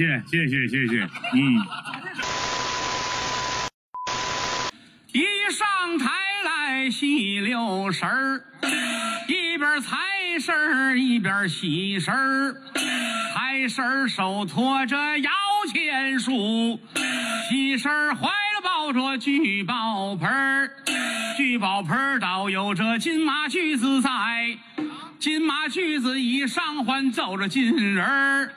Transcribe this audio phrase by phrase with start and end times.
[0.00, 1.02] 谢谢谢谢谢谢，
[1.34, 1.60] 嗯。
[5.12, 5.20] 一
[5.52, 6.08] 上台
[6.42, 8.42] 来戏六神儿，
[9.28, 9.98] 一边财
[10.40, 12.56] 神儿一边喜神儿，
[13.34, 15.30] 财神儿手托着摇
[15.70, 16.80] 钱树，
[17.50, 20.70] 喜神儿怀了抱着聚宝盆儿，
[21.36, 24.08] 聚宝盆儿倒有着金马驹子在。
[25.20, 28.54] 金马驹子一上环走着金人儿，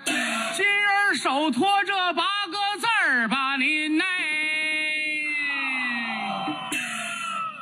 [0.56, 4.06] 金人儿手托着八个字儿把您哎，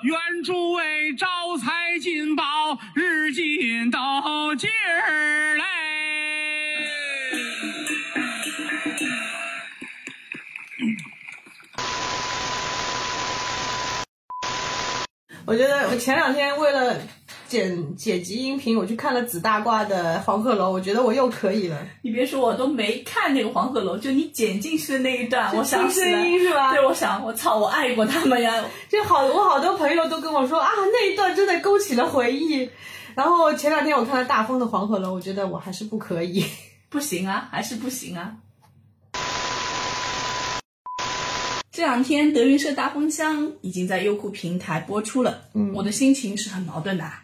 [0.03, 2.43] 愿诸位招财进宝，
[2.93, 3.97] 日进斗
[4.55, 5.63] 金儿嘞。
[15.47, 17.01] 我觉得我前两天为了
[17.51, 21.85] 剪剪辑音频，我去看了紫大褂的《黄鹤楼》，我觉得我又可以了。
[22.01, 28.63] 你别说，我都没看那个黄鹤楼，就你剪进去的那一段，我想起听声音是吧对，我想，我操，我爱过他们呀！
[28.87, 32.69] 就好，我好多朋友都跟我说啊，那一段真的勾起了回忆。
[33.15, 36.45] 然后前两天我看了大风的《黄鹤楼》，我觉得我还是不可以。
[36.89, 38.37] 不行啊，还是不行啊。
[41.69, 47.23] 这两天德云社大风箱已经在优酷平台播出了，嗯我的心情是很矛盾的啊，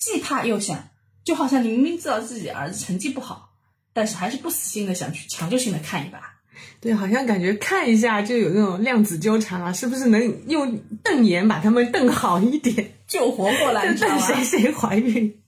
[0.00, 0.88] 既怕又想，
[1.22, 3.50] 就好像你明明知道自己儿子成绩不好，
[3.92, 6.38] 但是还是不死心的想去强制性的看一把。
[6.80, 12.94] 对，好像感觉看一下就有那种量子纠缠啊，是不是能用瞪眼把他们瞪好一点？
[13.06, 14.26] 救活过来，就你知道吗？
[14.26, 15.40] 瞪谁谁怀孕。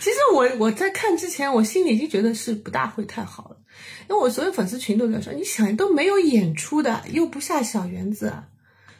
[0.00, 3.56] 其实我我在看之前，我心里已经觉得是不大会太好了，
[4.08, 8.48] 因为我所有粉丝群都在说，你想都没有演出的，又不下小园子啊，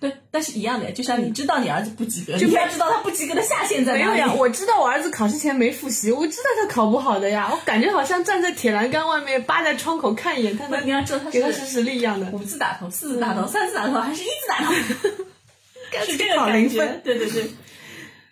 [0.00, 4.04] 对，但是一样的，就像你知道你儿子不及格，就没你要知道他不及格的下限在哪里。
[4.04, 12.30] 没有呀，我知道我儿子考试前没复习，我知道他考不好的呀，我感觉好像站在铁栏杆外面扒在窗口看一眼，他你要知道他给他是实实力一样的。
[12.30, 14.72] 五字打头、四字打头、三字打头，还是一字打头？
[16.04, 17.00] 是这个考感觉零分。
[17.02, 17.50] 对对对，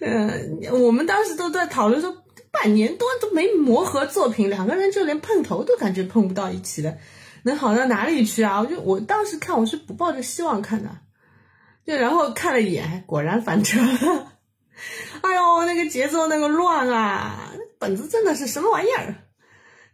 [0.00, 2.14] 嗯，我们当时都在讨论说，
[2.52, 6.98] 半年多都没磨合作品，两个人就连碰头都感觉碰不到一起的，
[7.44, 8.60] 能好到哪里去啊？
[8.60, 10.90] 我就我当时看我是不抱着希望看的，
[11.86, 14.32] 就然后看了一眼，果然翻车了。
[15.22, 19.14] 哎呦，那个节奏那个乱啊，本子真的是什么玩意儿？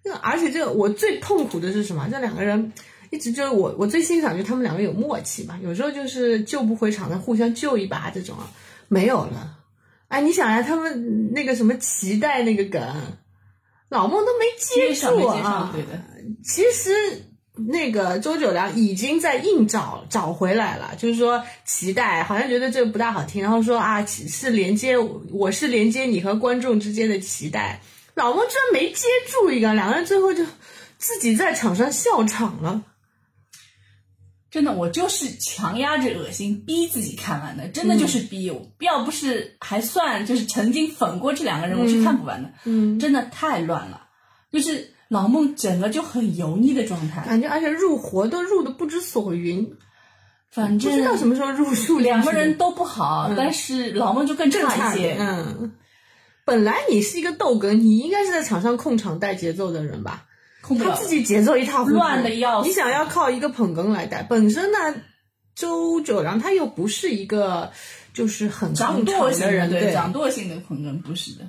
[0.04, 2.08] 那个而且这个我最痛苦的是什么？
[2.10, 2.72] 这两个人
[3.10, 8.50] 一直就是我我最欣赏就是他们两个有默契嘛，有时候就是救不回场的互相救一把这种啊，
[8.88, 9.58] 没有了。
[10.08, 12.82] 哎，你想啊、他们那个什么脐带那个梗，
[13.88, 15.70] 老孟都没接住啊。
[15.72, 16.02] 对的。
[16.44, 16.90] 其实
[17.68, 27.80] 那个周九良已经在硬找找回来了，就是说脐带好像觉得这个不大好听，然后说啊其是连接我是连接你和观众之间的脐带，
[28.14, 30.44] 老孟居然没接住一个，两个人最后就
[30.98, 32.82] 自己在场上笑场了。
[34.50, 38.50] 真的，我就是强压着恶心逼自己看完的，真的就是逼。
[38.50, 42.50] 我要不是还算就是曾经粉过这两个人，我是看不完的。
[42.64, 44.08] 嗯，真的太乱了，
[44.52, 47.22] 就是老孟整个就很油腻的状态。
[47.26, 49.76] 感觉而且入活都入的不知所云，
[50.50, 55.16] 反正不知道什么时候入数两个人都不好，但是老孟就更正差一些。
[55.20, 55.72] 嗯，
[56.46, 60.24] 本来你是一个逗哏，你应该是在场上控场带节奏的人吧？
[60.62, 60.90] 控不了。
[60.90, 62.68] 他自己节奏一塌糊涂，乱的要死。
[62.68, 64.78] 你想要靠一个捧哏来带，本身呢，
[65.54, 67.70] 周九良他又不是一个
[68.14, 71.44] 就是很掌舵型的人，对对，掌舵性的捧哏不是的。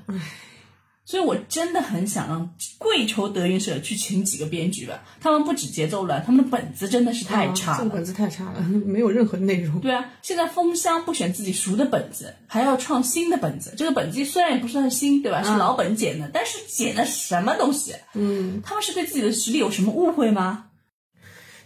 [1.06, 7.78] 所以我真的很想让跪求德云社去请几个编剧吧，他们不止节奏乱，他们的本子真的是太差了。
[7.78, 9.82] 啊这个本子太差了，没有任何内容。
[9.82, 13.74] 对啊，现在封箱不选自己熟的本子，还要创新的本子。
[13.78, 15.44] 这个本子虽然也不算新，对吧？
[15.44, 17.94] 是老本剪的，但是剪的什么东西？
[18.14, 20.68] 嗯，他们是对自己的实力有什么误会吗？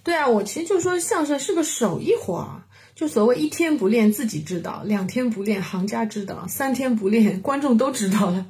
[0.03, 2.63] 对啊，我其实就说相声是个手艺活儿，
[2.95, 8.47] 就所谓一天不练自己知道，两天不练行家知道，三天不练观众都知道了。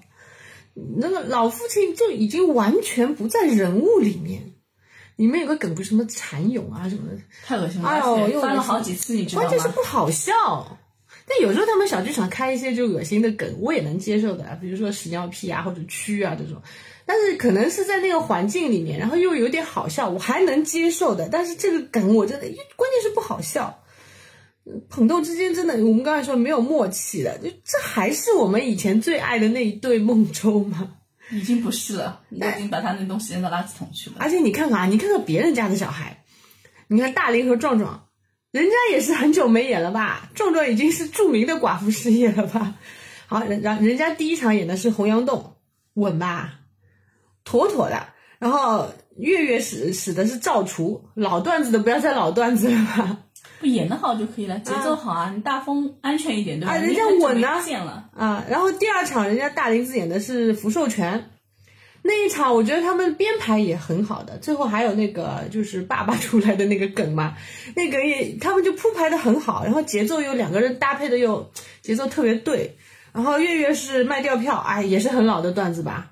[0.97, 4.53] 那个老父亲就已经完全不在人物里面。
[5.15, 9.47] 里面有个梗，不是什么蚕蛹啊什么的，太恶心了，哎呦又翻了好几次，你知道吗？
[9.47, 10.77] 关键是不好笑。
[11.27, 16.61] 但有时候他们小剧场开一些就恶心的梗，我也能接受的，比如说屎尿屁啊或者蛆啊这种。
[17.05, 21.27] 但是可能是在那个环境里面，然后又有点好笑，我还能接受的。
[21.31, 22.45] 但是这个梗我真的，
[22.75, 23.81] 关键是不好笑。
[24.69, 30.91] 嗯捧逗之间真的，我们刚才说没有默契的，就这还是我们以前最爱的那一对孟舟吗？
[31.31, 34.15] 已经不是了，你已经把他那东西扔到垃圾桶去了。
[34.19, 36.23] 而且你看看啊，你看看别人家的小孩，
[36.87, 38.07] 你看大林和壮壮，
[38.51, 40.29] 人家也是很久没演了吧？
[40.35, 42.75] 壮壮已经是著名的寡妇事业了吧？
[43.27, 45.55] 好，人然人家第一场演的是洪阳洞，
[45.95, 46.61] 稳吧，
[47.43, 48.07] 妥妥的。
[48.39, 53.19] 然后月月使使的是赵厨，老段子的不要再老段子了吧。
[53.59, 56.73] 不演的好就可以了，节奏好啊，你大风安全一点，对吧？
[56.73, 61.31] 啊人家稳啊没见了，啊，然后第二场人家大林子演的是福寿全，
[62.03, 67.35] 那一场我觉得他们编排也很好的，最后还有那个就是爸爸出来的那个梗嘛，
[67.75, 71.51] 那个也他们就铺排的很好，然后节奏又两个人搭配的又
[71.81, 72.77] 节奏特别对，
[73.11, 76.11] 然后月月是卖掉票，哎，也是很老的段子吧。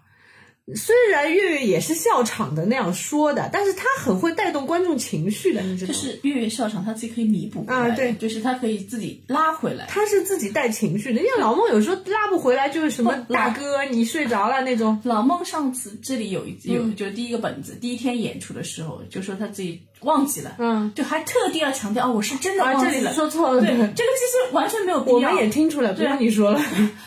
[0.73, 5.99] 虽然月月也是笑场的那样说的，但是他很会带动观众情绪的，你知道吗？
[5.99, 9.85] 就是月月笑场，他自己可以弥补啊对就是他可以自己拉回来。
[9.87, 14.99] 他是自己带情绪的，因为老孟有时候拉不回来，就是什么大哥你睡着了那种。
[15.03, 23.11] 老孟上次这里有一有，嗯就第一个本子，第一天演出的时候，就说他自己忘记了，嗯，就还特地要强调哦，我是真的啊，忘记了。
[23.11, 25.29] 这说错了，对，这个其实完全没有必要。
[25.29, 26.61] 我们也听出来，不让你说了。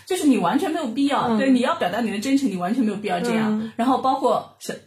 [0.05, 3.59] 就是你完全没有必要，对，你要表达你的真诚，你完全没有必要这样。
[3.61, 3.73] 嗯。
[3.77, 4.79] 然后包括是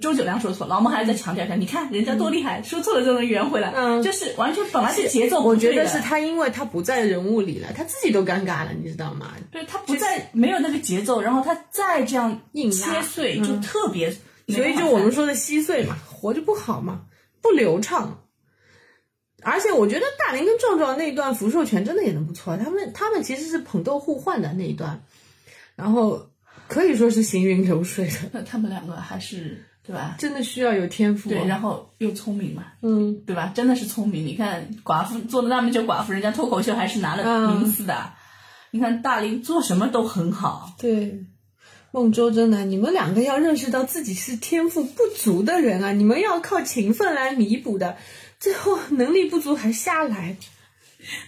[0.00, 4.02] 周九良说错，老孟还在强调一下，你看人家多厉害，说错了就能圆回来，嗯。
[4.02, 9.32] 就是完全本来是节奏不我对的，觉得是他，因为他不在人物里了，他自己都尴尬了，你知道吗？
[9.50, 13.44] 对他不在没有那个节奏，然后他再这样硬切拉碎，嗯。
[13.44, 14.14] 就特别
[14.46, 17.00] 没所以就我们说的稀碎嘛，活着不好嘛，
[17.42, 18.24] 不流畅。
[19.42, 25.04] 而且我觉得大林跟壮壮那一段福寿全真的演的不错，他们他们其实是捧逗互换的那一段，
[25.76, 26.30] 然后
[26.66, 30.16] 可以说是行云流水的，那他们两个还是对吧？
[30.18, 31.44] 真的需要有天赋、对，啊。
[31.46, 33.52] 然后又聪明嘛，嗯，对吧？
[33.54, 34.26] 真的是聪明。
[34.26, 38.12] 你看寡妇做了那么久寡妇，人家脱口秀还是拿了嗯名次的。
[38.72, 41.24] 你看大林做什么都很好，对。
[41.98, 47.96] 孟周真的，你们两个要认识到自己是天赋不足的人啊，你们要靠勤奋来弥补的，
[48.38, 50.36] 最后能力不足还瞎来。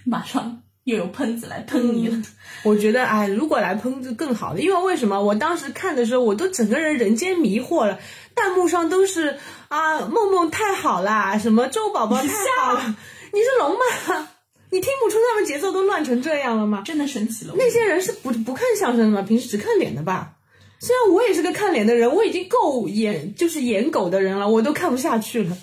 [0.04, 2.22] 马上又有喷子来喷你了。
[2.62, 5.20] 我觉得，哎，如果来喷就更好了，因为为什么？
[5.20, 7.98] 我当时看的时候，我都整个人人间迷惑了，
[8.36, 12.28] 弹幕上都是啊，梦梦太好啦，什么周宝宝太
[12.60, 12.96] 好了，
[13.32, 14.28] 你是龙吗？
[14.70, 16.82] 你听不出他们节奏都乱成这样了吗？
[16.86, 17.54] 真的神奇了。
[17.58, 19.22] 那些人是不不看相声的吗？
[19.22, 20.36] 平时只看脸的吧？
[20.80, 25.56] 虽然我也是个看脸的人，我已经够演就是演狗的人了，我都看不下去了。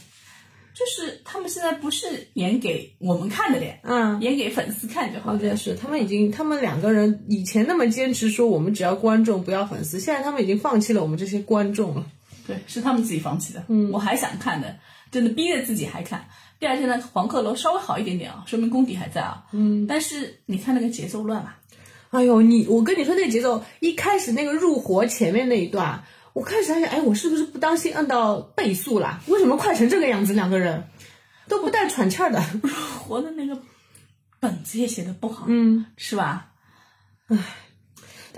[0.76, 5.34] 就是他们现在不是演给我们看的脸，嗯，演给粉丝看就好了。
[5.34, 12.06] 我觉得是，他们已经，他们两个人以前那么坚持说我们只要观众不要粉丝，现在他们已经放弃了我们这些观众了。
[12.46, 13.64] 对，是他们自己放弃的。
[13.70, 14.78] 嗯，我还想看的，
[15.10, 16.24] 真的逼着自己还看。
[16.60, 19.46] 第二天呢，黄鹤楼稍微好一点点啊，说明功底还在啊。
[19.54, 21.56] 嗯，但是你看那个节奏乱嘛，
[22.10, 29.22] 哎呦，你我跟你说那节奏，一开始那个入活前面那一段，我开始还想，哎，我是不是不当心按到倍速了？
[29.28, 30.34] 为什么快成这个样子？
[30.34, 30.84] 两个人
[31.48, 32.44] 都不带喘气儿的。
[32.64, 32.70] 入
[33.00, 33.60] 活的那个
[34.40, 36.48] 本子也写的不好，嗯，是吧？
[37.28, 37.38] 唉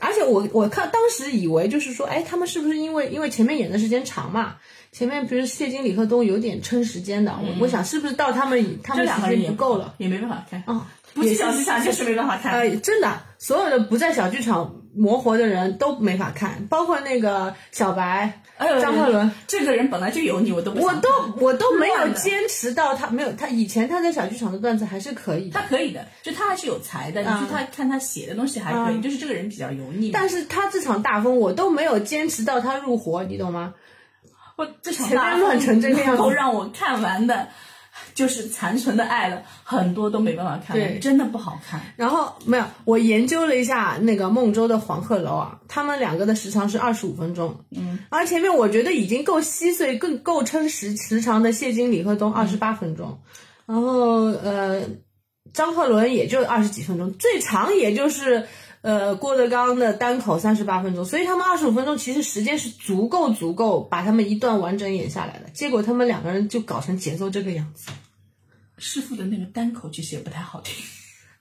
[0.02, 4.56] 而且我我看当时以为就是说，哎，他们是不是因为因为前面演的时间长嘛？
[4.94, 10.64] 前面不是谢金、李贺东有点撑时间的，我我想是不是到他们他们时两个人也间不够了？，也没办法看。
[10.68, 12.54] 哦，不去小剧场就是没办法看。
[12.54, 27.22] 呃，真的，所有的不在小剧场磨活的人都没法看，包括那个小白、哎呦，张鹤伦，这个人本来就有你，我都不我都我都没有坚持到他没有他以前他在小剧场的段子还是可以的，他可以的，就他还是有才的。
[27.22, 30.12] 你嗯说他看他写的东西还可以，就是这个人比较油腻。
[30.12, 33.74] 但是他这场大风我都没有坚持到他入活，你懂吗？
[34.58, 37.48] 我这场大乱成这个样子能够让我看完的，
[38.20, 41.80] 就是残存的爱了，很多都没办法看对，真的不好看。
[41.96, 53.18] 然后没有，我研究了一下那个孟州的黄鹤楼啊，他们两个的时长是二十五分钟，嗯，而前面我觉得已经够稀碎、更够撑时时长的谢金、李鹤东二十八分钟，
[53.66, 54.82] 然后呃，
[55.54, 58.46] 张鹤伦也就二十几分钟，最长也就是
[58.82, 67.90] 呃郭德纲的单口三十八分钟，所以他们二十五分钟其实时间是足够足够把他们一段完整演下来的，结果他们两个人就搞成节奏这个样子。
[68.80, 70.76] 师傅的那个单口其实也不太好听，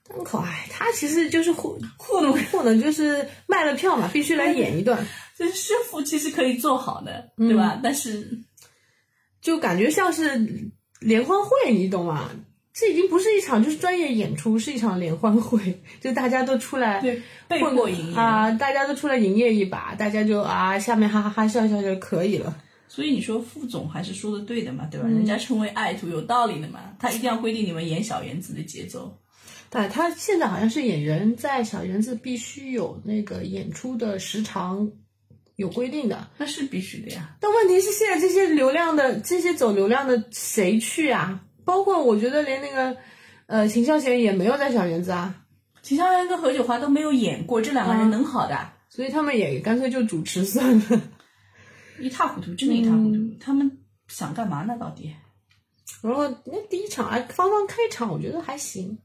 [0.07, 5.05] 单口，哎，他其实就是糊 糊弄糊弄，就是卖了票嘛，必须来演一段，
[5.37, 7.79] 就是师傅其实可以做好的，对吧？
[7.81, 8.39] 但是
[9.41, 12.29] 就感觉像是联欢会，你懂吗？
[12.71, 17.21] 这已经不是一场就是专业演出，是一场联欢会，就大家都出来对
[17.61, 22.55] 混过营业啊，大家都出来营业一把，大家就啊下面哈哈哈笑笑就可以了。
[22.99, 25.07] 所以你说副总还是说的对的嘛，对吧？
[25.07, 29.17] 人家称为爱徒有道理的嘛，他一定要规定你们演小园子的节奏。
[29.69, 34.91] 但他现在好像是演员在小园子必须有那个演出的时长
[35.55, 37.37] 有规定的，那是必须的呀。
[37.39, 41.39] 但问题是，现在这些流量的、这些走流量的谁去啊？
[41.63, 42.97] 包括我觉得连那个
[43.45, 45.33] 呃秦霄贤也没有在小园子啊，
[45.81, 48.59] 秦霄贤跟何九华都没有演过，这两个人能好的？
[48.89, 51.01] 所以他们也干脆就主持算了。
[51.99, 53.17] 一塌糊涂，真的一塌糊涂。
[53.39, 54.77] 他们想干嘛呢？
[54.79, 55.15] 到底？
[56.01, 58.97] 然后那第一场哎，芳芳开场我觉得还行，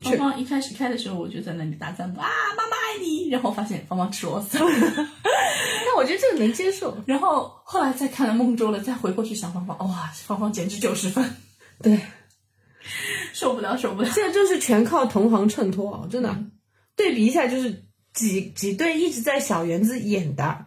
[0.00, 3.28] 芳芳一开始开的时候，我就在那里打赞舞啊，妈妈爱你。
[3.28, 4.58] 然后发现芳芳吃螺丝，
[5.24, 6.96] 但我觉得这个能接受。
[7.06, 11.24] 然后后来再看了孟州了，再回过去想芳芳，哇，芳芳简直九十分，
[11.82, 11.98] 对，
[13.32, 14.10] 受不了，受不了。
[14.14, 16.36] 这就是全靠同行衬托啊，真的。
[16.96, 20.65] 对比一下，就是几几对一直在小园子演的，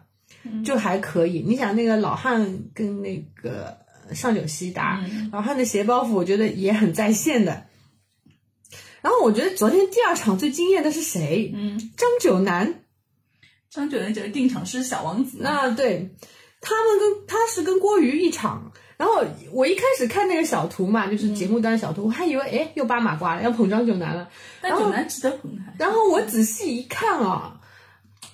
[0.64, 1.44] 就还可以。
[1.46, 3.76] 你想那个老汉跟那个
[4.12, 7.66] 上九熙打，老汉的鞋包袱，我觉得也很在线的。
[9.02, 11.50] 然后我觉得昨天第二场最惊艳的是谁？
[11.54, 12.82] 嗯，张九南。
[13.70, 15.38] 张九南就是定场诗小王子。
[15.40, 16.10] 那对，
[16.60, 18.72] 他们跟他是跟郭瑜一场。
[18.96, 24.28] 然后我一开始看那个小图嘛，就是节目单小图，我还以为哎又扒马褂了，要捧张九南了。
[24.60, 25.72] 但九南值得捧他。
[25.78, 27.59] 然后我仔细一看啊，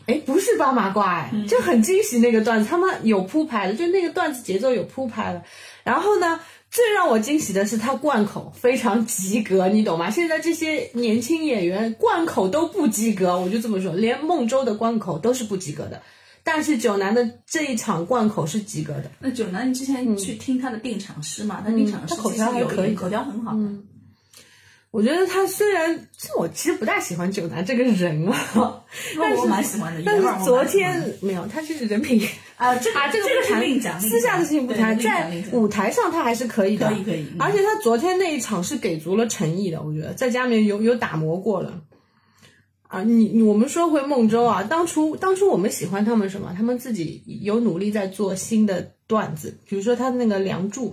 [0.07, 5.43] 哎不是扒马褂哎，就很惊喜那个段子，他们有铺排的，就那个段子节奏有铺排了。
[5.83, 6.39] 然后呢，
[6.71, 10.11] 最让我惊喜的是他贯口非常及格，你懂吗？
[10.11, 16.01] 现在这些年轻演员贯口都不及格，我就这么说，连孟州的贯口都是不及格的。
[16.45, 19.11] 但是九南的这一场贯口是及格的。
[19.19, 21.61] 那九南，你之前去听他的定场诗嘛？
[21.67, 23.51] 他定场诗口条还可以，口条很好。
[23.55, 23.83] 嗯，
[24.97, 28.83] 我觉得他虽然，其实我其实不大喜欢九南这个人啊，
[29.19, 30.01] 但是我蛮喜欢的。
[30.07, 32.27] 但是昨天没有，他就是人品
[32.57, 37.27] 啊，这啊这个不谈，私下的事情不谈，在舞台上他还是可以的，可以可以。
[37.39, 41.83] 而且他昨天那一场是给足了诚意的，我觉得在家里面有有打磨过了。
[42.89, 46.55] 啊，你我们说回孟州啊，当初当初我们喜欢他们什么？
[46.57, 50.89] 他们自己有努力在做新的段子，比如说他的那个《梁祝》，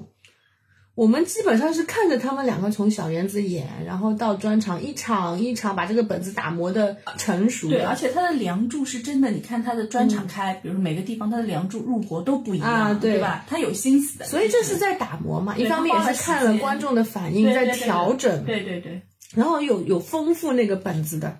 [0.95, 7.67] 我们基本上是看着他们两个从小园子演，然后到专场一场一场把这个本子打磨的成熟。
[7.67, 13.43] 对，而且他的《梁祝》是真的，你看他的专场开，比如说每个地方他的《梁祝》入活都不一样，对吧？
[13.50, 15.57] 他有心思的，所以这是在打磨嘛。
[15.57, 19.01] 一方面也是看了观众的反应在调整，对对对，
[19.33, 21.39] 然后有有丰富那个本子的。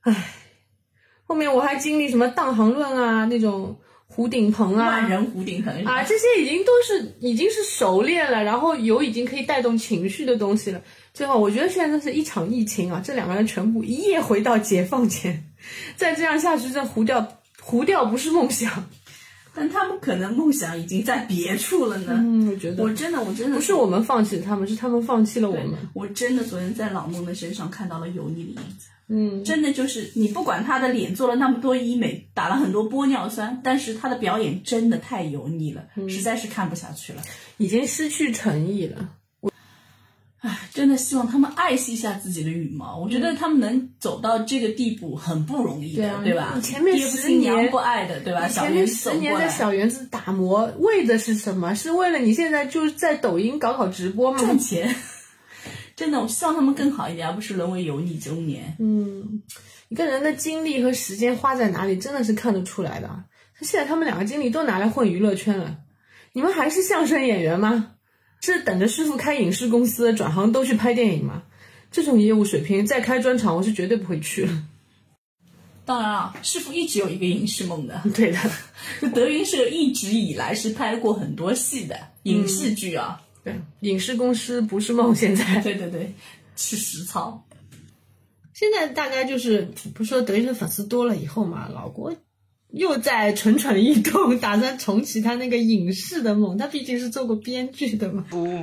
[0.00, 0.32] 唉，
[1.24, 3.76] 后面我还经历什么当行论啊，那种
[4.12, 10.82] 胡顶棚啊，万人胡顶棚啊，这些已经都是已经是熟练了，然后有已经可以带动情绪的东西了。
[11.14, 15.44] 最后，我觉得现在是一场疫情啊，这两个人全部一夜回到解放前，
[15.96, 17.26] 再这样下去，这糊掉
[17.60, 18.84] 糊掉不是梦想。
[19.54, 22.12] 但他们可能梦想已经在别处了呢。
[22.16, 25.74] 嗯，我觉得我真的我真的不是我们放弃了他们，是他们放弃了我们。
[25.94, 28.88] 我真的昨天在老孟的身上看到了油腻的影子。
[29.12, 37.22] 嗯，真的就是你不管他的脸做了那么多医美，打了很多玻尿酸，但是他的表演真的太油腻了，实在是看不下去了，
[37.56, 39.10] 已经失去诚意了。
[39.40, 39.52] 我，
[40.42, 42.98] 唉，真的希望他们爱惜一下自己的羽毛。
[42.98, 46.52] 我觉得他们能走到这个地步很不容易的，对吧？
[46.54, 48.46] 你前面十年不爱的，对吧？
[48.46, 51.74] 前面十年在小园子打磨，为的是什么？
[51.74, 54.38] 是为了你现在就是在抖音搞搞直播吗？
[54.38, 54.94] 赚钱。
[56.00, 58.74] 真的，我希望他们更好一点，而不是沦为油腻中年。
[58.78, 59.42] 嗯，
[59.90, 63.24] 一个人的精力和时间花在哪里，真的是看得出来的。
[63.60, 65.76] 现在他们两个精力都拿来混娱乐圈了，
[66.32, 67.96] 你们还是相声演员吗？
[68.40, 71.42] 是等着师傅开影视公司转行都去拍电影吗？
[71.90, 74.62] 这种业务水平再开专场，我是绝对不会去了。
[75.84, 78.00] 当然啊，师傅一直有一个影视梦的。
[78.16, 78.38] 对的，
[79.12, 83.20] 德云社一直以来是拍过很多戏的影视剧啊。
[83.42, 86.12] 对，影视公司不是梦，现在对对对，
[86.56, 87.46] 是实操。
[88.52, 92.14] 现在大家就是不说德云社粉丝多了以后嘛，老郭
[92.72, 96.58] 又在蠢蠢欲动，打算重启他那个影视的梦。
[96.58, 98.24] 他毕竟是做过编剧的嘛。
[98.28, 98.62] 不，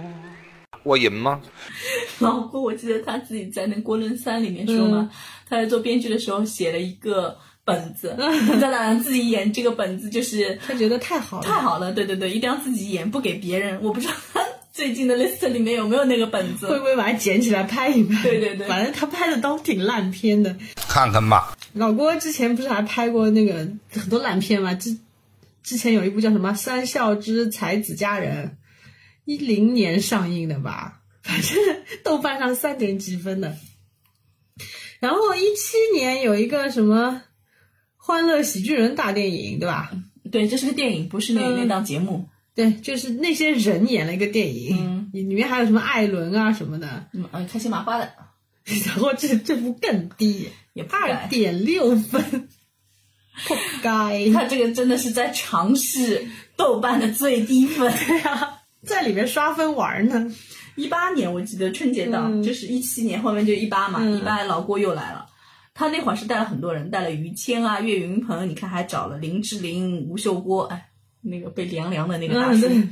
[0.84, 1.41] 我赢吗？
[2.19, 5.10] 老郭，我记得他自己在那《郭论三》里面说嘛，
[5.50, 8.15] 他在做编剧的时候写了一个本子，
[8.62, 11.91] 在那自己演这个本子，就是他觉得太好了，太好了。
[11.91, 13.81] 对对对，一定要自己演，不给别人。
[13.81, 14.13] 我不知道。
[14.77, 16.67] 最近的 list 里面有没有那个本子？
[16.67, 18.22] 会不会把它捡起来拍一拍？
[18.22, 20.55] 对对对，反正他拍的都挺烂片的。
[20.75, 21.57] 看看吧。
[21.74, 24.75] 老郭之前不是还拍过那个很多烂片吗？
[24.75, 24.96] 之
[25.63, 28.46] 之前有一部叫什么《三笑之才子佳人》，
[29.25, 31.01] 一零年上映的吧？
[31.24, 31.57] 反正
[32.03, 33.57] 豆瓣上三点几分的。
[35.00, 37.10] 然后一七年有一个什么
[37.96, 39.89] 《欢乐喜剧人》大电影，对吧？
[40.31, 42.29] 对，这是个电影，不是那那档节目。
[42.57, 48.11] 对，就是那些人演了一个电影，里面还有什么艾伦啊什么的，嗯，开心麻花的。
[48.87, 52.49] 然后这这部更低，也二点六分，
[53.47, 54.27] 不该。
[54.33, 57.93] 他这个真的是在尝试豆瓣的最低分
[58.25, 60.33] 呀，在里面刷分玩呢。
[60.75, 65.27] 一八年我记得春节档就是一七年后面就一八嘛，一八老郭又来了，
[65.75, 70.87] 他那会儿是带了很多人，带了于谦啊、岳云鹏，你看还找了林志玲、吴秀波，哎。
[71.21, 72.89] 那个被凉凉的那个大叔，嗯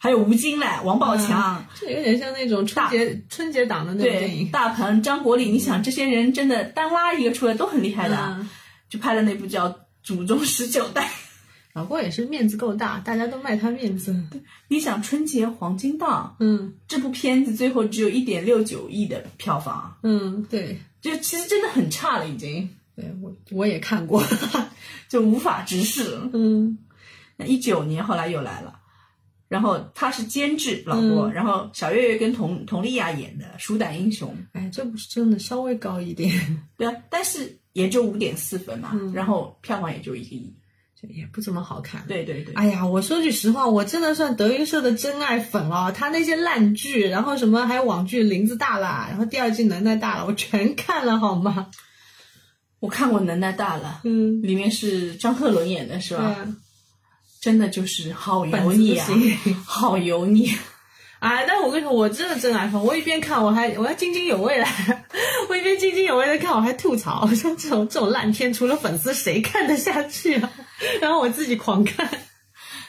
[0.00, 4.48] 还有吴京嘞，王宝强，这有点像那种春节春节档的那种电对，影。
[4.50, 8.48] 大鹏、张国立，你想这些人真的单拉一个出来都很厉害的啊，嗯
[8.88, 9.68] 就拍了那部叫
[10.04, 11.02] 《祖宗十九代》。
[11.74, 14.14] 老郭也是面子够大，大家都卖他面子。
[14.68, 24.22] 你想春节黄金档嗯这部片子最后只有一点六九亿的票房，嗯，对就其实真的很差了，已经对，我我也看过。
[25.08, 26.30] 就无法直视了。
[26.34, 26.78] 嗯
[27.38, 28.80] 那一九年后来又来了，
[29.48, 40.52] 然后他是监制老郭，嗯然后小岳岳跟佟佟丽娅演的《鼠胆英雄》，哎，这不是真的稍微高一点，对啊，但是也就五点四分嘛，嗯然后票房也就一个亿，
[41.00, 42.04] 这也不怎么好看。
[42.08, 45.92] 对对对，哎呀，我说句实话，我真的算德云社的真爱粉了。
[45.92, 51.70] 他那些烂剧，然后什么还有网剧《林子大了》，然后第二季《能耐大了》，我全看了，好吗？
[52.80, 56.22] 我看过《能耐大了》，嗯，里面是张鹤伦演的是吧？
[56.22, 56.56] 对啊，
[57.40, 59.06] 真的就是好油腻啊，
[59.64, 60.50] 好油腻。
[61.20, 62.84] 哎，但我跟你说，我真的真爱疯。
[62.84, 64.64] 我一边看，我还我还津津有味的，
[65.50, 70.50] 我一边津津有味的看，我还吐槽，我 说这种这种烂片，除了粉丝谁看得下去啊？
[71.00, 72.08] 然后我自己狂看。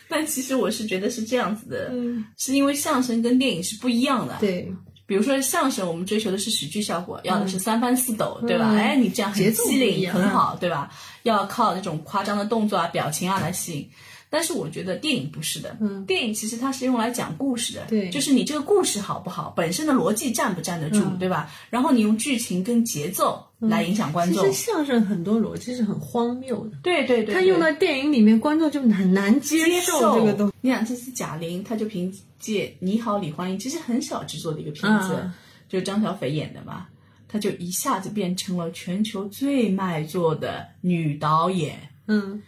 [0.07, 4.35] 但其实我是觉得是这样子的，嗯，是因为相声跟电影是不一样的。
[4.39, 4.71] 对，
[5.07, 8.69] 比如说相声，我们追求的是喜剧效果，要的是三翻四抖，对吧？
[8.71, 10.91] 嗯哎，你这样很节奏不机灵，很好，对吧？
[11.23, 13.89] 要靠那种夸张的动作啊、表情啊来吸引。
[14.29, 21.51] 但是我觉得电影不是的，嗯电影其实它是用来讲故事的，对就是你这个故事好不好，本身的逻辑站不站得住，对吧？
[21.69, 30.53] 然后你用剧情跟节奏来影响观众，其实相声很多逻辑是很荒谬的，对对对，他对用到电影里面，观众就很难接接受这个东西。
[30.61, 35.33] 你想，这次贾玲，她就凭借《你好，李焕英》，其实很小制作的一个片子，嗯
[35.67, 36.87] 就是张小斐演的嘛，
[37.27, 41.79] 她就一下子变成了全球最卖座的女导演。
[42.07, 42.41] 嗯，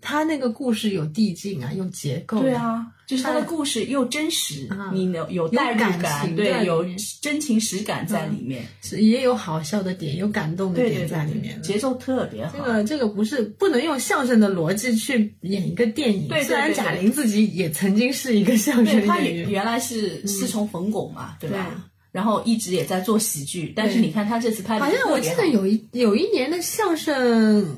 [0.00, 2.40] 他那个故事有递进啊，有结构。
[2.40, 4.90] 对，啊，就是他的故事又真实，嗯。
[4.92, 6.84] 你有有代入感对，有
[7.20, 11.56] 真情实感在里面，是也有好笑的点，有感动的点在里对面。
[11.56, 11.62] 的。
[11.62, 12.52] 节奏特别好。
[12.56, 16.28] 这个这个不是不能用相声的逻辑去演一个电影。
[16.28, 21.66] 对对虽然贾玲自己也曾经是一个相声演员，原原来是师从冯巩嘛，对吧？
[21.70, 21.82] 对？
[22.10, 27.76] 然后一直也在做喜剧，但是你看她这次拍的好像我记得有一有一年的相声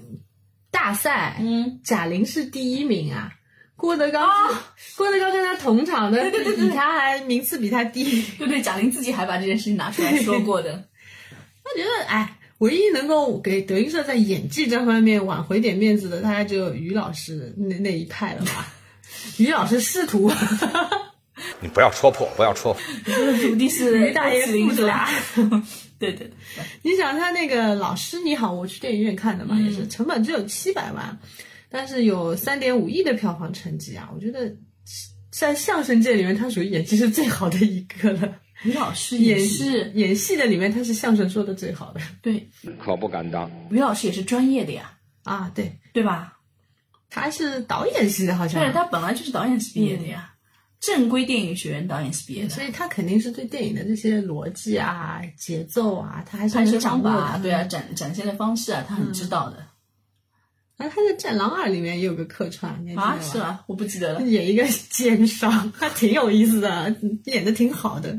[0.70, 3.32] 大赛，嗯，贾玲是第一名啊。
[3.76, 4.28] 郭德纲
[4.76, 8.22] 是、郭德纲跟他同场的，对对对对比他还名次比他低。
[8.38, 10.84] 对对，贾玲自己还把这件事情拿出来说过的。
[11.64, 18.68] 他觉得，哎，唯一能够给德云社在演技这方面挽回点面子的，大概只有于老师那那一派了吧。
[19.38, 20.30] 于老师试图，
[21.60, 22.82] 你不要戳破，不要戳破。
[23.06, 25.08] 这个徒弟是于大爷郭麒麟是父子俩
[25.50, 25.62] 吧？
[26.00, 29.66] 对对对，你想他那个老师你好，我去电影院看的嘛，嗯。
[29.66, 31.16] 也是成本只有七百万，
[31.68, 34.56] 但是有三点五亿的票房成绩啊，我觉得
[35.30, 38.34] 在相声界里面，他属于演技是最好的一个了。
[38.64, 42.00] 于老师也演是演戏的里面，他是相声说的最好的。
[42.20, 43.50] 对，可不敢当。
[43.70, 45.50] 于老师也是专业的呀，啊。
[45.54, 46.38] 对，对吧？
[47.08, 48.62] 他是导演系的，好像。
[48.62, 50.29] 对，他本来就是导演系毕业的呀，
[50.80, 52.64] 正规电影学院导演系毕业的所。
[52.64, 59.66] 以他肯定是对电影的这些逻辑啊、节奏啊，他还是拍摄能掌握啊，对啊，展展现的方式啊，他很知道的
[60.76, 63.38] 然后他在《战狼二》里面也有个客串，啊，是？
[63.38, 63.62] 吧？
[63.66, 64.22] 我不记得了。
[64.22, 68.18] 演一个奸商，他挺有意思的，演的挺好的。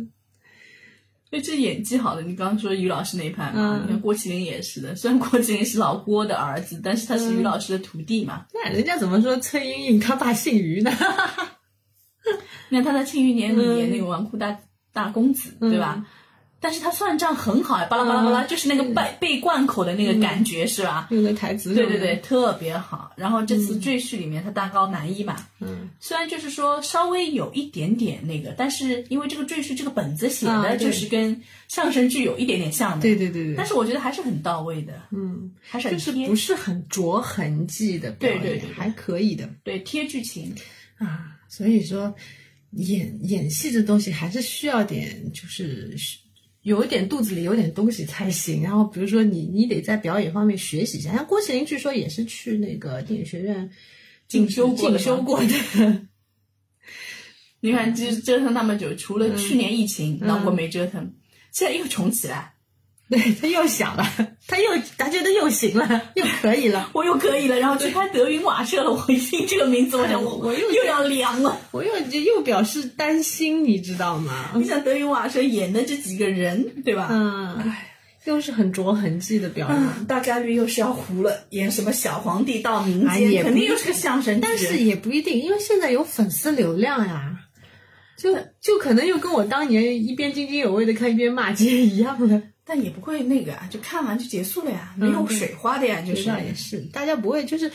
[1.32, 4.96] 因为这演技好的，你刚刚说于老师那一派你看郭麒麟也是的。
[4.96, 8.46] 虽然郭麒麟是老郭的儿子，但是他嗯是于老师的徒弟嘛。
[8.54, 10.92] 那人家怎么说崔莺莺他爸姓于呢？
[12.72, 14.58] 你看他在《庆余年》里演嗯那个纨绔大
[14.94, 16.06] 大公子，对吧？
[16.64, 21.08] 但是他算账很好呀，巴拉巴拉巴拉，嗯就是那个背背贯口的那个感觉，是吧？
[21.10, 23.12] 用的台词对对对，，特别好。
[23.18, 40.56] 然后这次赘婿里面他大高男一嘛，嗯，虽然就是说稍微有一点点那个，但是因为这个赘婿这个本子写的就是跟相声剧有一点点像的，对对对对，但是我觉得还是很到位的，嗯，还是很就是贴，不是很着痕迹的，对对对对还可以的对贴剧情。
[41.00, 41.38] 啊。
[41.50, 42.16] 所以说，
[42.72, 45.96] 演演戏这东西还是需要点，就是
[46.62, 48.64] 有一点肚子里有点东西才行。
[48.64, 53.70] 然后比如说你你得在表演方面学习一下，像郭麒麟据说也是去那个电影学院
[54.28, 56.02] 进修过的进修过的。
[57.64, 61.14] 你看，就是折腾那么久，除了去年疫情，嗯老郭没折腾，
[61.52, 62.51] 现在又重起来，
[63.12, 64.08] 对他又想了，
[64.48, 66.90] 他又他觉得又行了，又可以了。
[66.96, 68.90] 我又可以了，然后去拍德云瓦舍了。
[68.90, 71.60] 我一听这个名字，我想我我又又要凉了。
[71.72, 74.52] 我又又表示担心，你知道吗？
[74.56, 77.10] 你想德云瓦舍演的这几个人，对吧？
[77.12, 77.74] 嗯，
[78.24, 79.78] 又是很着痕迹的表演。
[79.78, 84.40] 嗯，大概率又是要糊了，演什么小皇帝到民间，哎也肯定又是个相声。
[84.40, 87.36] 但是也不一定，因为现在有粉丝流量呀，
[88.18, 92.42] 就就可能又跟我当年一边津津有味的看一边骂街一样了。
[92.74, 97.70] 但也不会那个啊，就看完就结束了呀，没嗯有水花的呀，就是那也是，大家不会就是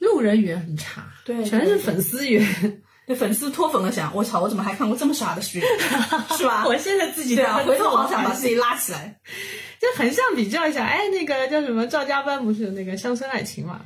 [0.00, 2.82] 路人缘很差，对全是粉丝缘。
[3.06, 5.60] 对粉丝脱粉了想，我操，我怎么还看过这么傻的剧，
[6.36, 6.64] 是吧？
[6.66, 9.16] 我现在自己对啊，回头好想把自己拉起来。
[9.80, 13.80] 就横向比较一下，哎，那个叫什么赵家班不是有那个乡村爱情嘛？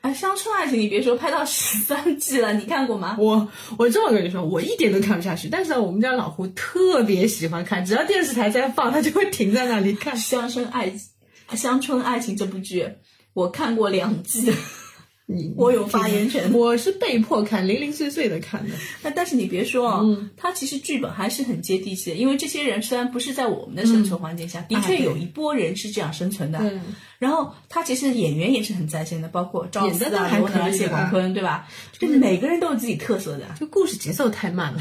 [0.00, 3.16] 哎，乡村爱情，你别说，拍到十三季了，你看过吗？
[3.18, 10.16] 我我这么跟你说，我一点都看不下去，但是我们家老胡特别喜欢看，只要电视台在放，他就会停在那里看。
[10.16, 10.92] 乡村爱
[11.54, 12.88] 乡村爱情这部剧，
[13.32, 14.52] 我看过两季，
[15.30, 16.50] 你我有发言权。
[16.56, 18.74] 我是被迫看，零零碎碎的看的。
[19.02, 26.58] 但 但是你别说哦，嗯它其实剧本还是很接地气的，因为这些人虽然不是在我们的生存环境下，的确有一波人是这样生存的。
[26.60, 26.80] 对，
[27.18, 30.30] 然后他其实演员也是很在线的，包括赵四啊、
[30.72, 31.68] 谢广坤，对吧？
[31.98, 33.44] 就是每个人都有自己特色的。
[33.60, 34.80] 就故事节奏太慢了，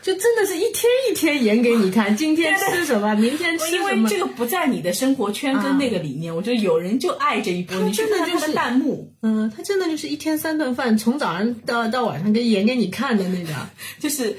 [0.00, 3.92] 就真的是一天一天演给你看，今天吃什么，明天吃因为。
[4.08, 13.54] 这个不在你的生活圈跟那个里面，我觉得有人就爱这一波，他你真的就是弹幕，嗯，他真的就是一天三顿饭，从早上到到晚上给演给你看的那种。
[14.00, 14.36] 就是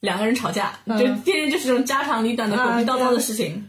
[0.00, 3.68] 两个人吵架，嗯就天天就是这种家长里短的啊狗屁叨叨的事情。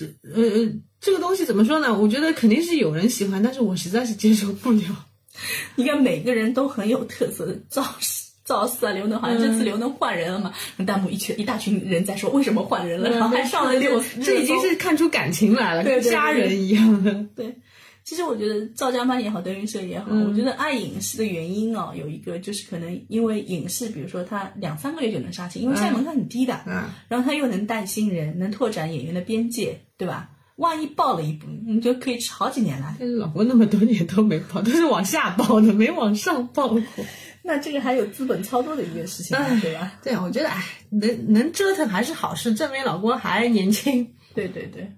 [0.00, 1.96] 呃呃，这个东西怎么说呢？
[1.96, 4.82] 我觉得肯定是有人喜欢，但是我实在是接受不了。
[5.76, 7.84] 你看每个人都很有特色的，赵
[8.44, 10.52] 赵四啊，刘能好像这次刘能换人了嘛，
[10.84, 17.24] 弹幕一群一大群人在说为什么换人了，然后还上了六，这已经是看出感情来了，跟家人一样的。
[17.36, 17.54] 对。
[18.08, 30.30] 其实我觉得赵家班也好，德云社也好，嗯我觉得爱影视的原因哦，有一个就是可能因为影视，比如说它两三个月就能杀青，因为现在门槛很低的，嗯然后它又能带新人，能拓展演员的边界，对吧？
[30.56, 32.96] 万一爆了一部，你就可以吃好几年了。
[32.98, 36.80] 但是老婆那么多年都没爆，都是往下爆的，没往上爆过。
[37.44, 39.92] 那这个还有资本操作的一件事情哎，对吧？
[40.02, 44.14] 对啊，我觉得哎，能能折腾还是好事，证明老郭还年轻。
[44.34, 44.90] 对对对，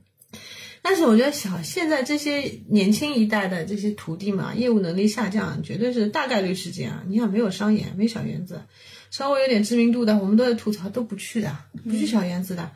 [0.83, 7.05] 但是我觉得小现在这些年轻一代的这些徒弟嘛，业务能力下降，绝对是大概率事件啊！
[7.07, 8.63] 你想没有商演，没小园子，
[9.11, 12.71] 稍微有点知名度的，我们都在吐槽，都不去的，不去小园子的。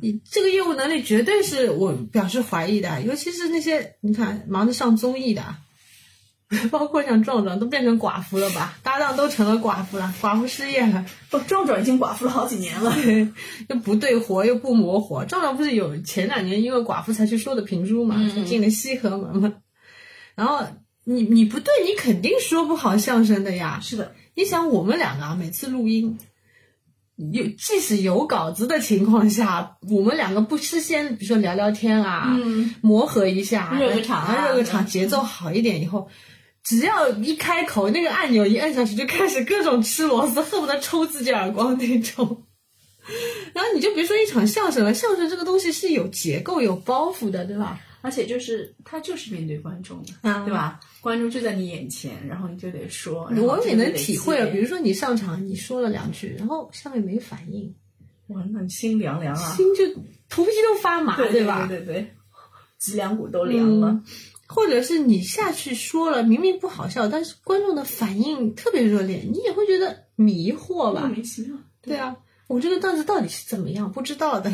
[0.00, 5.42] 你这个业务能力绝对是我表示怀疑的，尤其是那些你看忙着上综艺的，
[6.70, 11.04] 包括像壮壮都变成寡妇了吧，搭档都成了寡妇了，寡妇失业了。
[11.28, 12.94] 不，壮壮已经寡妇了好几年了。
[13.68, 15.24] 又不对活又不磨活。
[15.24, 19.54] 壮壮不是有前两年因为寡妇才去收的评书嘛，就进了西河门嘛。
[20.36, 20.64] 然后
[21.04, 23.80] 你你不对，你肯定说不好相声的呀。
[23.82, 26.16] 是的，你想我们两个啊，每次录音。
[27.32, 36.08] 有即使有稿子的情况下，我们两个不事先，比如说聊聊天啊，嗯磨合一下，热个场啊热个场，节奏好一点以后，
[36.62, 42.42] 只要一开口，那个按钮一按下去，就开始各种吃螺丝，恨不得抽自己耳光那种。
[43.54, 47.80] 然后你就别说一场相声了，相声这个东西是有结构、有包袱的，对吧？
[48.00, 50.80] 而且就是他就是面对观众的，啊对吧？
[51.00, 53.30] 观众就在你眼前，然后你就得说。
[53.36, 57.74] 我也能体会比如说你上场你说了两句，然后下面没反应，
[58.28, 59.84] 哇，那你心凉凉啊，心就
[60.28, 61.66] 头皮都发麻，对吧？
[61.66, 62.14] 对对对，
[62.78, 63.90] 脊梁骨都凉了。
[63.90, 64.04] 嗯
[64.48, 71.08] 或者是你下去说了，明明不好笑，但是观众的反应特别热烈，你也会觉得迷惑吧莫？
[71.08, 71.56] 名其妙。
[71.82, 74.48] 对啊，我这个段子到底是怎么样，不知道的。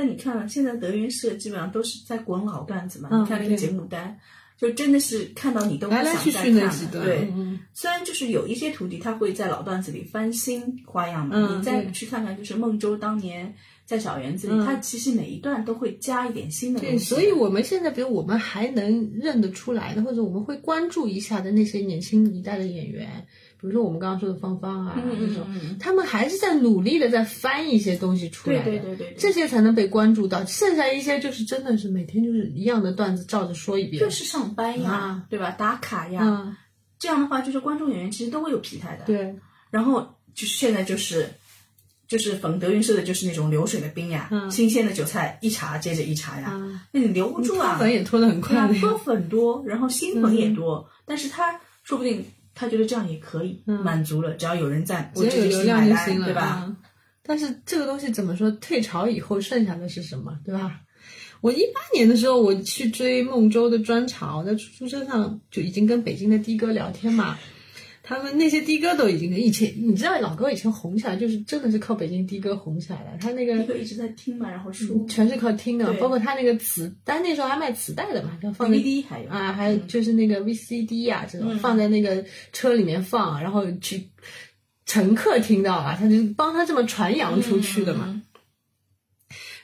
[0.00, 3.10] 但你看，现在德云社基本上都是在滚老段子嘛。
[3.12, 4.18] 嗯你看那个节目单，
[4.56, 17.04] 就真的是看到你都不想再看了对，嗯虽然就是有一些徒弟他会在老段子里翻新花样嘛，嗯你再去看看，就是孟州当年在小园子里，嗯他其实每一段都会加一点新的东对，西。
[17.04, 23.26] 所以我们现在，比如我们还能认得出来的，或者我们会关注一下的那些年轻一代的演员，
[23.60, 25.46] 比如说我们刚刚说的芳芳啊，那种，
[25.78, 30.44] 他们还是在努力的在翻一些东西出来的，对对对对对，这些才能被关注到。
[30.46, 35.50] 剩下一些就是真的是每天就是一样的段子照着说一遍，就是上班呀，啊对吧？
[35.50, 36.58] 打卡呀，啊，
[36.98, 39.36] 这样的话，就是观众演员其实都会有疲态的。，对，
[39.70, 40.00] 然后
[40.34, 41.28] 就是现在就是。
[42.10, 47.78] 就是粉德云社的，就是那种流水的兵呀，嗯新鲜的韭菜一茬接着一茬呀，啊，那你留不住啊。
[47.78, 52.24] 粉也脱的很快的，呀，脱粉多，然后新粉也多，但是他说不定
[52.60, 56.42] 他觉得这样也可以、嗯满足了，只要有人在，我这要有流量就行了，对吧？
[56.42, 56.76] 啊
[57.22, 58.50] 但是这个东西怎么说？
[58.50, 60.80] 退潮以后剩下的是什么，对吧？
[61.40, 67.38] 我一八年的时候，我去追孟州的专场，我在出租车上就已经跟北京的的哥聊天嘛。
[68.02, 75.06] 他们那些的哥都已经以前，你知道老高以前红起来就是真的是靠北京的哥红起来的，他那个一直在听嘛，然后说。
[75.06, 79.28] 全是靠听的，包括他那个磁，但那时候还卖磁带的嘛，就放在 DVD 还有。
[79.28, 84.08] 啊，还有就是那个 VCD 呀、这种、放在那个车里面放，然后去
[84.86, 88.06] 乘客听到了，他就帮他这么传扬出去的嘛。
[88.08, 88.22] 嗯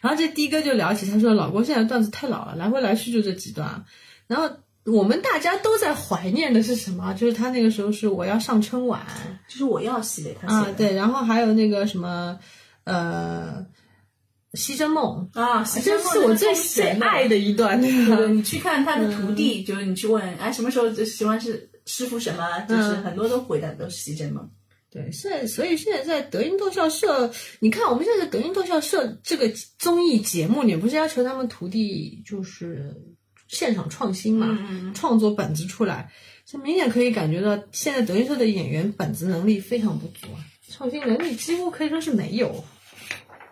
[0.03, 3.85] 然后这的哥就聊起，他说老郭现在段子太老了，来回来去就这几段。
[4.29, 7.13] 然后我们大家都在怀念的是什么？
[7.15, 9.05] 就是他那个时候是我要上春晚
[9.49, 12.39] 就是我要系列，他写的，啊对，然后还有那个什么
[12.85, 13.67] 呃。
[14.55, 17.91] 西征梦啊，这是我最最爱的一段，对？
[18.07, 24.49] 对，你去看他的徒弟，就是你去问，哎，什么时候就喜欢是师傅什么，就是嗯很多都回答都是西征梦。
[24.91, 32.97] 对，现在所以现在在德云逗笑社，你看我们现在德云逗笑社这个综艺节目你，不是要求他们徒弟就是
[33.49, 36.11] 现场创新嘛，创作本子出来，
[36.45, 42.65] 这明显可以感觉到现在德云社的演员本子能力非常不足，啊，创新能力几乎可以说是没有。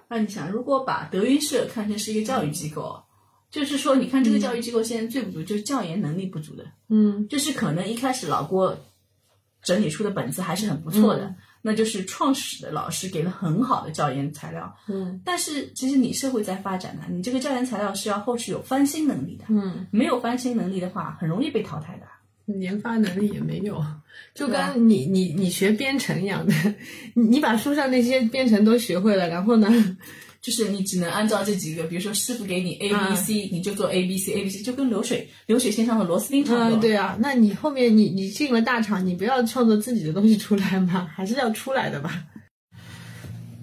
[0.09, 3.03] 那你想，如果把德云社看成是一个教育机构，
[3.51, 7.27] 就是说，你看这个教育机构现在最不足就是教研能力不足的，嗯。
[7.29, 8.77] 就是可能一开始老郭
[9.63, 11.35] 整理出的本子还是很不错的，
[11.67, 22.07] 那就是创始的老师给了很好的教研材料，嗯但是其实你社会在发展呢，你这个教研材料是要后续有翻新能力的，嗯，没有翻新能力的话，很容易被淘汰的。
[22.61, 23.83] 研发能力也没有，
[24.35, 26.53] 就跟你你你学编程一样的，
[27.15, 29.97] 你你把书上那些编程都学会了，然后呢？
[30.45, 36.79] 就是你只能按照这几个，比如说师傅给你 A 啊 B C，、你就做 A B C A B C，就跟流水流水线上的螺丝钉差不多。
[36.79, 41.09] 嗯，对啊，那你后面你你进了大厂，你不要创作自己的东西出来吗？
[41.11, 42.25] 还是要出来的吧？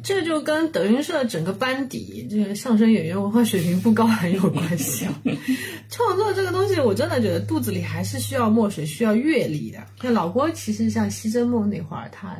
[0.03, 5.21] 这就跟德云社整个班底这个相声演员文化水平不高很有关系啊。
[5.91, 9.77] 创作这个东西，我真的觉得肚子里还是需要墨水，需要阅历的。
[10.01, 12.35] 那老郭，其实像西征梦那会儿，他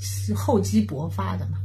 [0.00, 1.58] 是厚积薄发的嘛。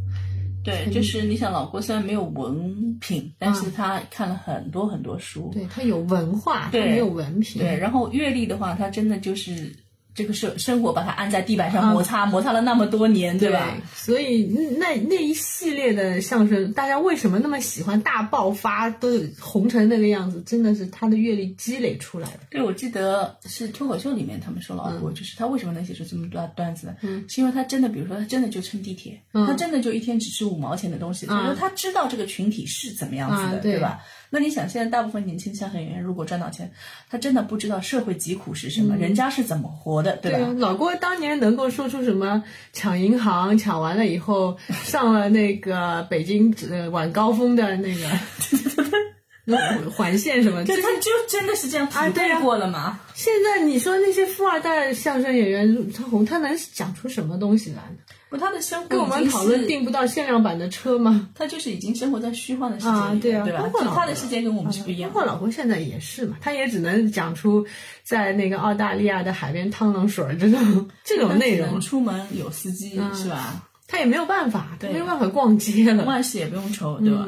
[0.64, 7.62] 对，就是你想，老郭虽然没有文凭，但是他看了很多很多书，对他有文化，他对没有文凭。
[7.62, 9.76] 对，然后阅历的话，他真的就是
[10.16, 13.68] 这个生生活把他按在地板上摩擦，摩擦了那么多年，对吧？
[13.72, 14.44] 对所以
[14.78, 20.42] 那那一系列的相声，大家为什么那么喜欢大爆发，都红成那个样子？
[20.46, 22.40] 真的是他的阅历积累出来的。
[22.50, 26.96] 对，我记得是脱口秀里面他们说老郭，就是他为什么能写出这么多段子呢？
[27.02, 34.00] 嗯，是因为他真的，比如说他真的就乘地铁，他真的就一天只吃五毛钱的东西，所以说他知道这个群体是怎么样子的，啊对吧？
[34.34, 36.72] 那你想，现在大部分年轻相声演员如果赚到钱，
[37.08, 40.48] 他真的不知道社会疾苦是什么，人家是怎么活的，对吧？
[40.48, 48.10] 啊，老郭当年能够说出什么抢银行，抢完了以后 上了那个北京呃晚高峰的那个
[49.96, 53.00] 环线什么， 就他就真的是这样体啊对啊会过了嘛？
[53.14, 57.98] 现在你说那些富二代相声演员他红，他能讲出什么东西来呢？
[58.34, 61.30] 不，他的生活跟我们讨论订不到限量版的车吗？
[61.36, 63.70] 他就是已经生活在虚幻的世界里啊，对啊，对吧包？
[63.70, 65.26] 括就他的世界跟我们是不一样包括。
[65.26, 67.64] 老婆现在也是嘛，他也只能讲出
[68.04, 73.70] 在那个澳大利亚的海边趟冷水儿这种 这种内容出门有司机、嗯是吧？
[73.88, 76.04] 他也没有办法，没有办法逛街了。
[76.06, 77.28] 万事也不用愁，对吧？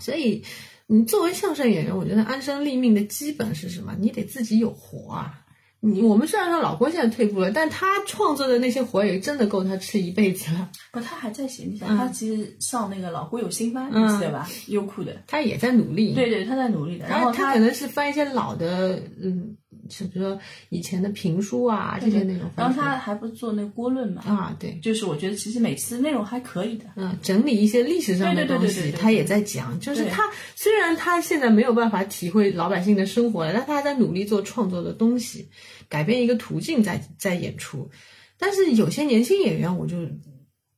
[0.00, 0.42] 所以，
[0.88, 3.94] 你作为相声演员，我觉得安身立命的基本是什么？
[4.00, 5.40] 你得自己有活啊。
[5.80, 10.68] 你我们虽然说老郭现在退步了，但他创作的那些活也真的够他吃一辈子了。
[10.92, 14.48] 不，他还在写，你想，嗯他其实上那个老郭有新番，嗯你记得吧？
[14.66, 17.06] 优酷的，他也在努力，对对，他在努力的。
[17.06, 19.57] 然后他可能是翻一些老的，嗯，是
[19.88, 20.38] 比如说
[20.70, 22.78] 以前的评书啊这些内容然后。
[22.78, 24.22] 他还不是做那个锅论嘛？
[24.24, 26.84] 啊，对，就是我觉得其实每次内容还可以的。
[26.94, 29.78] 嗯，整理一些历史上的东西，他也在讲。
[29.80, 30.22] 就是他
[30.54, 35.48] 虽然他现在没有办法体会老百姓的生活了，但他还在努力做创作的东西，
[35.88, 37.90] 改变一个途径在在演出。
[38.38, 39.96] 但是有些年轻演员，我就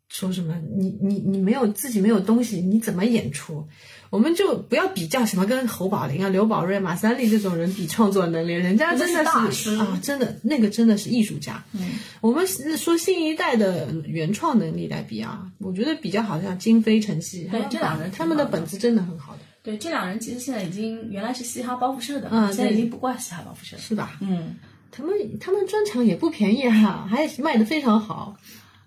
[0.09, 3.69] 说什么你你你没有自己没有东西，你怎么演出？
[4.11, 11.65] 我们就不要比较什么跟侯宝林啊、刘宝瑞、马三立这种人比创作能力，人家真的那是啊，真的那个真的是艺术家。
[11.73, 23.83] 嗯，我们是说新一代的原创能力来比啊，我觉得比较好像金飞、陈曦，他们这两人他们的本子真的很好的，对，这两人其实现在已经原来是嘻哈包袱社的，嗯现在已经不挂嘻哈包袱社了。
[23.83, 24.19] 是吧？
[24.21, 24.57] 嗯，
[24.91, 28.37] 他们他们专场也不便宜啊，还卖的非常好。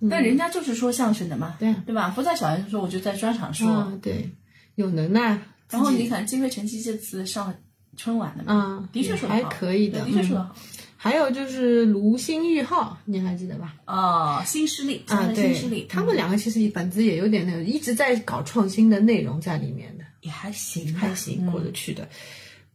[0.10, 2.12] 但人家就是说相声的嘛，对啊对吧？
[2.14, 3.70] 不在小演说，我就在专场说。
[3.70, 4.30] 啊，对，
[4.76, 5.40] 有能耐。
[5.70, 7.54] 然后你看，金飞晨曦这次上
[7.98, 10.56] 春晚的嘛，啊，的确说得还可以的，的确说得嗯好。
[10.96, 13.76] 还有就是卢鑫玉浩，你还记得吧？
[13.86, 22.08] 哦，新势力，啊，对新势力，，他们两个其实本子也有点那种，一直在搞创新的内容在里面的，也还行，还行，过得嗯去的。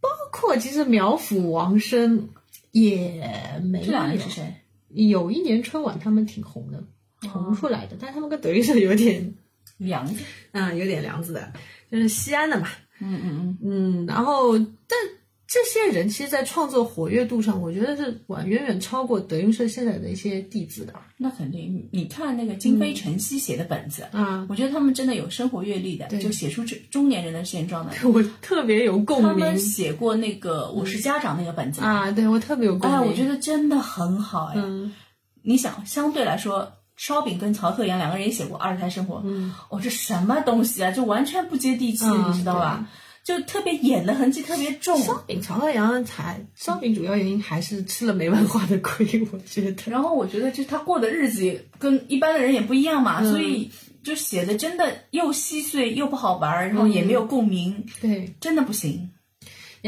[0.01, 2.29] 包括其实苗阜、王声
[2.73, 3.25] 也
[3.63, 4.55] 没有这两人是谁？
[4.89, 6.85] 有一年春晚他们挺红的，
[7.29, 9.35] 红出来的，但他们跟德云社有点，
[9.79, 11.53] 梁子，嗯，有点梁子的，
[11.91, 12.69] 就是西安的嘛，
[13.01, 14.99] 嗯嗯嗯，嗯，然后但
[15.47, 21.89] 这些人其实，在创作活跃度上，我觉得是远远远超过德云社现在的一些弟子的那肯定。
[21.91, 27.93] 你看那个金飞晨曦写的本子，啊，我觉得他们真的有生活阅历的，就写出这中年人的现状的。
[28.11, 34.55] 我特别有共鸣他们鸣写过那个《我是家长》那个本子，啊，对我特别有共鸣，哎，我觉得真的很好哎。
[34.57, 34.93] 嗯
[35.41, 42.87] 你想，相对来说，烧饼跟曹鹤阳两个人也写过《二胎生活》，嗯，哦，这什么东西啊，就完全不接地气，嗯你知道吧？
[43.25, 44.99] 就特别演的痕迹特别重。
[45.03, 49.91] 烧饼曹鹤阳才烧饼主要原因还是吃了没文化的亏，我觉得。
[49.91, 53.71] 然后我觉得，就是他过的日子也跟一般的人也不一样嘛，嗯所以
[54.03, 59.11] 就写的真的又稀碎又不好玩儿，然后也没有共鸣，对，真的不行。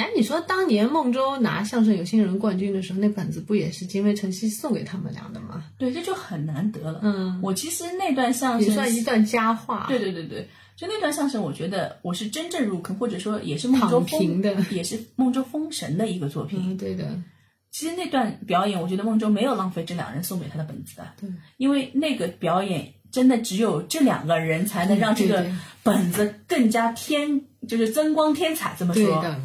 [0.00, 5.62] 然后你说当年孟州拿相声有新人冠军的时候，那本子不也是金飞晨曦送给他们俩的吗？
[5.76, 7.00] 对，这就很难得了。
[7.02, 9.84] 嗯，我其实那段相声也声算一段佳话。
[9.88, 16.58] 对对对对，就那段相声，我觉得我是真正入坑，或者说也是孟州躺平的，也是孟州封神的一个作品。
[16.64, 17.22] 嗯，对的，
[17.70, 25.44] 其实那段表演，我觉得孟州没有浪费这两人送给他的本子的，对，因为那个表演真的只有这两个人才能让这个
[25.82, 28.74] 本子更加添，就是增光添彩。
[28.78, 29.40] 这么说，对的，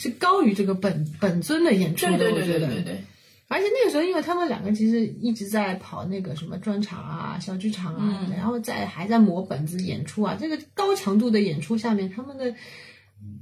[0.00, 2.66] 是高于这个本本尊的演出的，对对对我觉得。
[2.68, 3.04] 对对对，
[3.48, 12.54] 而且那个时候，因为他们两个其实一直在跑那个什么专场啊、小剧场啊，嗯然后在还在磨本子演出啊，这个高强度的演出下面，他们的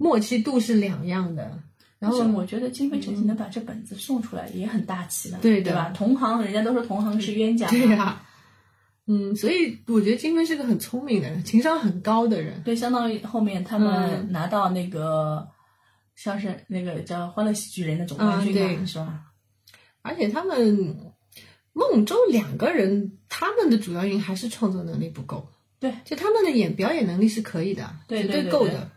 [0.01, 1.61] 默契度是两样的。
[2.01, 5.92] 然后我觉得金飞晨曦能把这本子送出来也很大气了，对对吧？
[5.94, 8.23] 同行人家都说同行是冤家，对呀、
[9.07, 12.62] 嗯，所以我觉得金飞是个很聪明的人，情商很高的人。
[12.64, 15.49] 对，相当于后面他嗯们拿到那个
[16.18, 19.20] 相声那个叫《欢乐喜剧人》的总冠军嘛，是吧？
[20.02, 21.14] 而且他们
[21.72, 25.48] 孟州两个人，他们的主要原因还是创作能力不够。
[25.78, 28.90] 对，就他们的演表演能力是可以的，绝对对对对够的。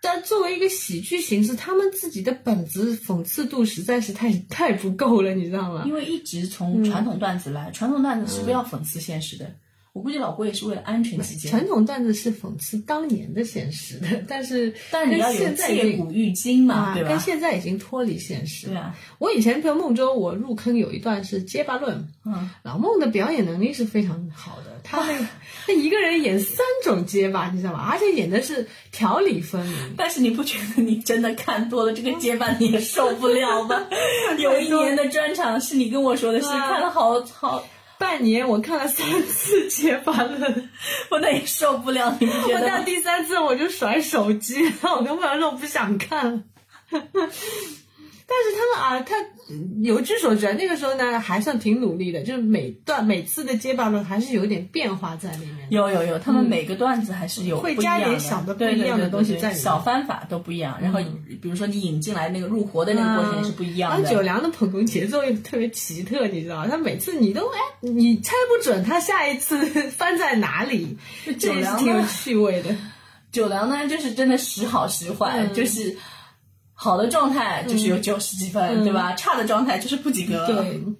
[0.00, 5.92] 但作为一个喜剧形式，他们自己的本子讽刺度实在是太太不够了，你知道吗因？
[5.92, 9.54] 为一直嗯从传统段子来，传统段子是不要讽刺现实的。
[9.94, 17.20] 我估计老郭也是为了安全起见，传统段子是讽刺当年的现实的，但是 但是你要有借古喻今嘛，啊，对吧跟？
[17.20, 18.66] 现在已经脱离现实。
[18.66, 25.24] 对啊，我以前比如孟州，我入坑有一段是结巴论，嗯，老孟的表演能力是非常好的，他那个
[25.64, 27.88] 他一个人演三种结巴，你知道吗？
[27.88, 29.76] 而且演的是条理分明。
[29.96, 33.86] 但是你不觉得你真的看多了这个结巴你也受不了吗？
[34.40, 37.64] 有一年的专场是你跟我说的是啊看了好好，
[37.98, 40.70] 半年我看了三次结法论，
[41.10, 42.82] 我那也受不了，我到？
[42.84, 46.42] 第三次我就甩手机，我跟朋友说我不想看了。
[48.26, 49.14] 但是他们啊，他
[49.82, 55.68] 有据所知，那个时候呢还算挺努力的，就是每段每次的结巴论还是有点变化在里面。
[55.68, 60.78] 有有有，他们每个段子还是有嗯会加点小的不一样的东西在里面嗯小方法都不一样。
[60.80, 61.00] 然后
[61.42, 63.96] 比如说你引进来那个入活的那个过程也是不一样的。
[63.98, 66.66] 然后九良的捧哏节奏又特别奇特，你知道吗？
[66.68, 70.96] 他每次你都哎，你猜不准他下一次翻在哪里，
[71.38, 72.74] 这也是挺有趣味的。
[73.30, 75.94] 九良呢，就是真的时好时坏，嗯就是
[76.84, 79.14] 好的状态就是有九十几分，对吧？
[79.14, 80.44] 差的状态就是不及格。
[80.48, 80.94] 嗯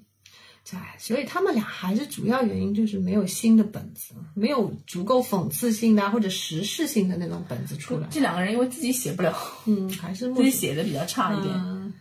[0.64, 8.08] 对，哎，所以他们俩还是主要原因就是没有新的本子，没有足够讽刺性的啊或者时事性的那种本子出来。
[8.10, 11.54] 这两个人因为自己写不了，嗯，还是自己写的比较差一点。
[11.54, 11.92] 嗯，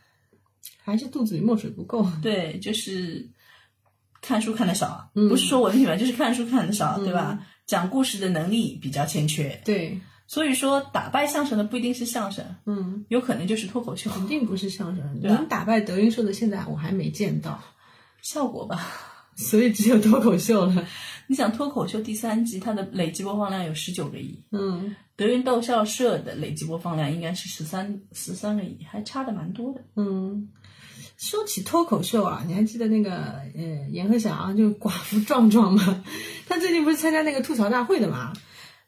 [0.82, 2.08] 还是肚子里墨水不够。
[2.22, 3.30] 对，就是
[4.22, 7.46] 看书看的少，嗯不是说文凭吧，就是看书看的少，对吧？
[7.68, 10.00] 讲故事的能力比较欠缺，对，
[10.34, 15.22] 所以说打败相声的不一定是相声，嗯，有可能就是脱口秀肯定不是相声。
[15.22, 17.64] 能打败德云社的，现在我还没见到，
[18.24, 18.84] 效果吧。
[19.36, 20.88] 所以只有脱口秀了。
[21.28, 29.82] 你想脱口秀第三季，它的累计播放量有十九个亿，嗯德云逗笑社的累计播放量应该是十三十三个亿，还差的蛮多的。
[29.98, 30.50] 嗯。
[31.16, 33.12] 说起脱口秀啊，你还记得那个
[33.56, 36.04] 呃阎鹤祥就寡妇壮壮吗？
[36.50, 38.34] 他最近不是参加那个吐槽大会的嘛？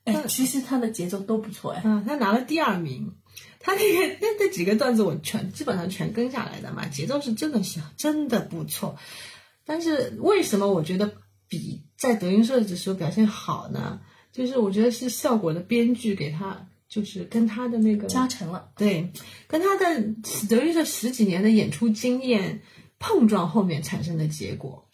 [0.06, 1.82] 哎，其实他的节奏都不错哎。
[1.84, 3.14] 嗯，他拿了第二名。
[3.60, 8.96] 他那个 那那几个段子我全基本上全跟下来的嘛，节奏是真的是真的不错。
[9.66, 11.12] 但是为什么我觉得
[11.48, 14.00] 比在德云社的时候表现好呢？
[14.32, 19.12] 就是我觉得是效果的编剧给他，就是跟他的那个加成了，对，
[19.48, 20.04] 跟他的
[20.48, 22.62] 德云社十几年的演出经验
[23.00, 24.88] 碰撞后面产生的结果。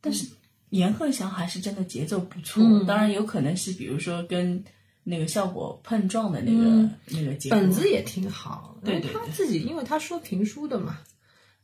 [0.00, 0.26] 但是
[0.72, 2.84] 阎鹤翔还是真的节奏不错，嗯。
[2.84, 4.62] 当然有可能是比如说跟
[5.04, 7.56] 那个效果碰撞的那个、那个节奏。
[7.56, 10.98] 本子也挺好，对对他自己因为他说评书的嘛，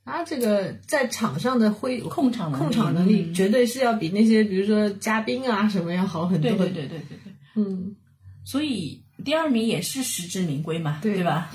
[0.04, 3.34] 他这个在场上的挥控场控场能力嗯。
[3.34, 6.50] 绝对是要比那些比如说嘉宾啊什么要好很多。
[6.50, 7.32] 对对对对对对。
[7.56, 7.96] 嗯，
[8.44, 11.22] 所以第二名也是实至名归嘛，对。
[11.22, 11.50] 吧？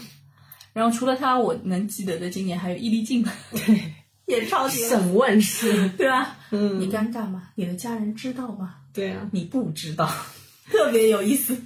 [0.74, 3.94] 然后除了他，我能记得的今年还有易立竞，对，
[4.34, 6.38] 也超级审问式，对吧？
[6.52, 7.50] 嗯你尴尬吗？
[7.56, 8.76] 你的家人知道吗？
[8.94, 9.28] 对啊。
[9.32, 10.10] 你不知道，
[10.70, 11.58] 特别有意思。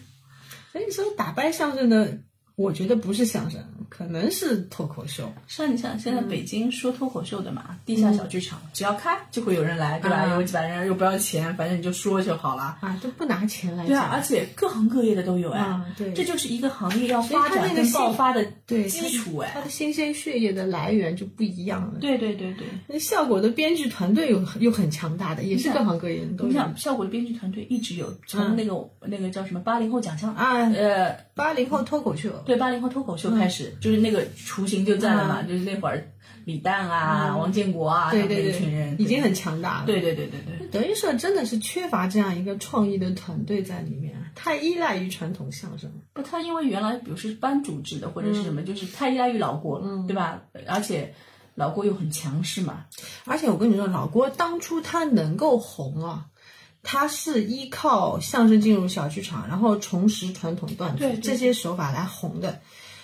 [0.72, 2.20] 所以说打败相声的，
[2.58, 5.32] 我觉得不是相声，可能是脱口秀。
[5.48, 10.18] 像你像现在北京说脱口秀的嘛，地下小剧场，只要开就会有人来，对吧？
[10.18, 12.76] 啊有几百人又不要钱，反正你就说就好了。
[12.82, 19.70] 啊，都不拿钱来，对啊，而且各行各业的都有哎，啊对这就是一个行业要发展跟那个爆发的对基础哎它的。
[19.70, 22.00] 新鲜血液的来源就不一样了。
[22.00, 36.12] 对对对对，那效果的编剧团队又又很强大的，也是各行各业的都有你想效果的编剧团队一直有从那个、那个叫什么八零后奖项啊呃，八零后脱口秀，对八零后脱口秀开始，就是那个雏形就在了嘛，就是那会儿
[36.46, 39.86] 李诞啊、王建国啊，他们对对对那一群人，已经很强大了。
[39.86, 40.68] 对对对对对。
[40.68, 45.92] 德云社真的是缺乏这样一个创意的团队在里面，太依赖于传统相声。
[46.14, 50.42] 不，他因为原来比如是班主制的或者是什么，就是太依赖于老郭了，对吧？
[50.68, 51.14] 而且
[51.56, 52.86] 老郭又很强势嘛，
[53.26, 56.26] 而且我跟你说，老郭当初他能够红啊，
[56.84, 62.62] 他是依靠相声进入小剧场，然后重拾传统段子这些手法来红的。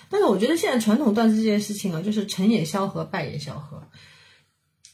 [0.08, 3.82] 但是我觉得现在传统段子这件事情啊，就是成也萧何，败也萧何。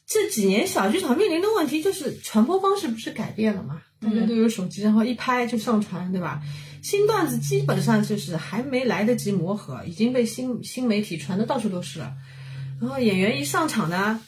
[0.06, 3.82] 这几年小剧场面临的问题就是传播方式不是改变了嘛？
[4.00, 6.40] 大家都有手机，然后一拍就上传，对吧？
[6.82, 12.12] 新段子基本上就是还没来得及磨合，已经被新新媒体传的到处都是了。
[12.80, 14.20] 然后演员一上场呢，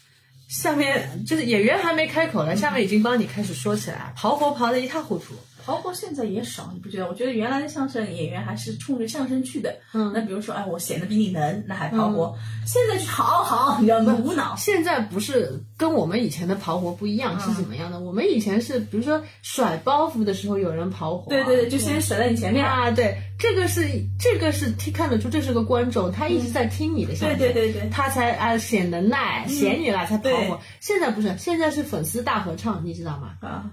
[0.53, 5.35] 下面就是演员还没开口呢，下面已经帮你开始说起来，刨活刨的一塌糊涂。
[5.65, 7.09] 包括现在也少，你不觉得？
[7.09, 9.75] 我觉得原来的相声演员还是冲着相声去的。
[9.93, 12.37] 嗯那比如说，哎，我显得比你能，那还刨活。
[12.67, 14.17] 现在就好好，你知道吗？
[14.23, 14.55] 无脑。
[14.57, 18.01] 现在不是跟我们以前的刨活不一样，是怎么样的？
[18.01, 22.65] 我们以前是比如说甩包袱的时候有人刨活，对对对，就先甩在你前面。
[22.65, 23.89] 啊，对，这个是
[24.19, 30.61] 这个是听看得出这是个观众，他一直在听你的相声，对对对对他才啊显能耐，显你了才刨对活。
[30.81, 33.35] 现在不是，现在是粉丝大合唱，你知道吗？
[33.41, 33.65] 啊，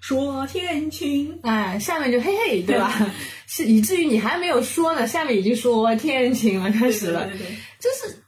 [0.00, 1.38] 说天晴。
[1.42, 3.10] 哎，下面就嘿嘿， 对吧？
[3.46, 7.26] 是以至于你还没有说呢，下面已经说天晴了，开始了。
[7.26, 7.46] 对对
[7.78, 8.22] 就是嗯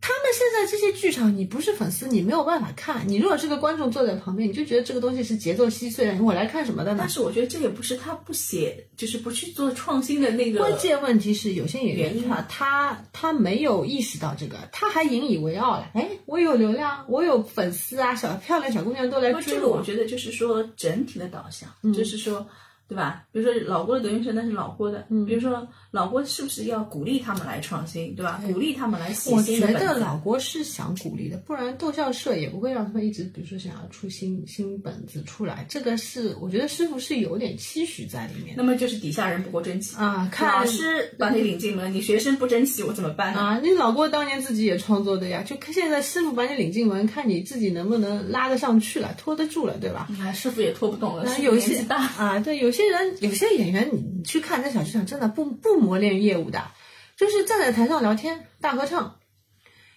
[0.00, 3.06] 他们现在这些剧场，你不是粉丝，你没有办法看。
[3.06, 7.08] 你如果是个观众坐在旁边，你就觉得这个东西是节奏稀碎的，我来看什么的呢但？
[7.08, 15.90] 是我觉得这也不是他不写，就是不去做创新的那个关键问题是，有些演原因员啊，他他没有意识到这个，他还引以为傲了。
[15.92, 22.46] 哎，我有流量，我有粉丝啊，小漂亮小姑娘都来那追这个我觉得就是说整体的导向，嗯就是说，
[22.90, 23.22] 对吧？
[23.30, 28.42] 比如说老郭的德云社那是老郭的，嗯比如说老郭是不是要鼓励他们来创新，对吧？
[28.44, 29.86] 鼓励他们来写我觉新的本子。
[29.86, 35.64] 得老郭是想鼓励的，不然逗笑社也不会让他们一直，比如说想要出新新本子出来。
[35.68, 43.32] 这个是我觉得师傅是有点期许在里面那么就是底下人不够争气啊看老师把你领进门，你学生不争气，我怎么办？
[43.34, 43.60] 啊。
[43.62, 50.08] 你老郭当年自己也创作的呀，就看现在师傅把你领进门，看你自己能不能拉得上去了，拖得住了，对吧？
[50.20, 51.96] 啊，师傅也拖不动了，师傅那有些年纪大。
[52.00, 56.70] 啊，对，有些人有些演员，你你去看在小剧场，真的不不磨练业务的，
[57.16, 59.18] 就是站在台上聊天大合唱，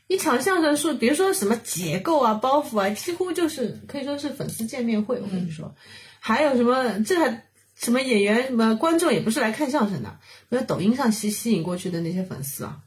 [0.08, 5.20] 一场相声是别说什么结构啊、包袱啊，几乎就是可以说是粉丝见面会。
[5.20, 5.76] 我跟你说，
[6.20, 10.20] 还有什么这还什么演员什么观众也不是来看相声的，
[10.50, 12.80] 比如抖音上吸吸引过去的那些粉丝啊，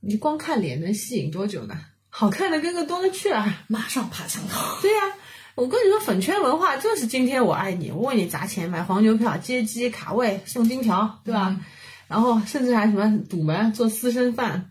[0.00, 1.78] 你光看脸能吸引多久呢？
[2.08, 3.46] 好看的跟个多了去了！
[3.68, 4.80] 马上爬墙头。
[4.80, 5.00] 对呀、
[5.56, 11.58] 我跟你说，粉圈文化就是今天我爱你，我为你砸钱买黄牛票、接机、卡位、送金条，对吧？
[12.08, 14.70] 然后甚至还什么堵门、做私生饭，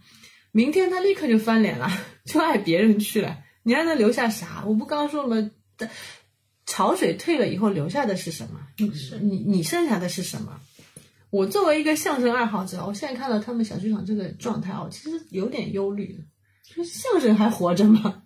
[0.51, 1.89] 明天他立刻就翻脸了，
[2.23, 4.63] 就爱别人去了，你还能留下啥？
[4.67, 5.49] 我不刚刚说了吗？
[6.67, 8.59] 潮水退了以后留下的是什么？
[8.77, 10.59] 你你你剩下的是什么？
[11.31, 16.19] 我作为一个相声爱好者，我现在看到他们小剧场这个状态，我其实有点忧虑的，
[16.63, 18.21] 就是相声还活着吗？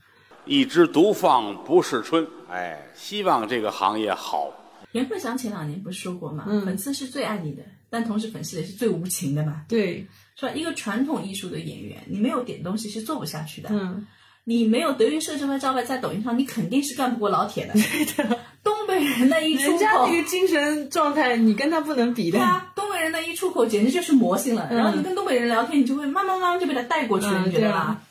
[0.45, 2.27] 一枝独放不是春。
[2.49, 4.51] 哎，希望这个行业好。
[4.93, 10.51] 袁鹤翔前两年不是说过吗，嗯粉丝是最爱你的，但同时粉丝也是最无情的嘛，对，是吧？
[10.53, 13.69] 一个传统艺术的演员，你没有点东西是做不下去的。
[13.71, 14.07] 嗯。
[14.45, 17.73] 你没有德云社这块招牌在抖音上，你肯定是干不过老铁的。
[17.77, 22.39] 对的，东北人那一出人家口，那个精神状态，你跟他不能比的。
[22.39, 24.67] 对啊，东北人那一出口简直就是魔性了。
[24.71, 28.01] 然后你跟东北人聊天，你就会慢慢慢慢就被他带过去了，嗯你觉得吧？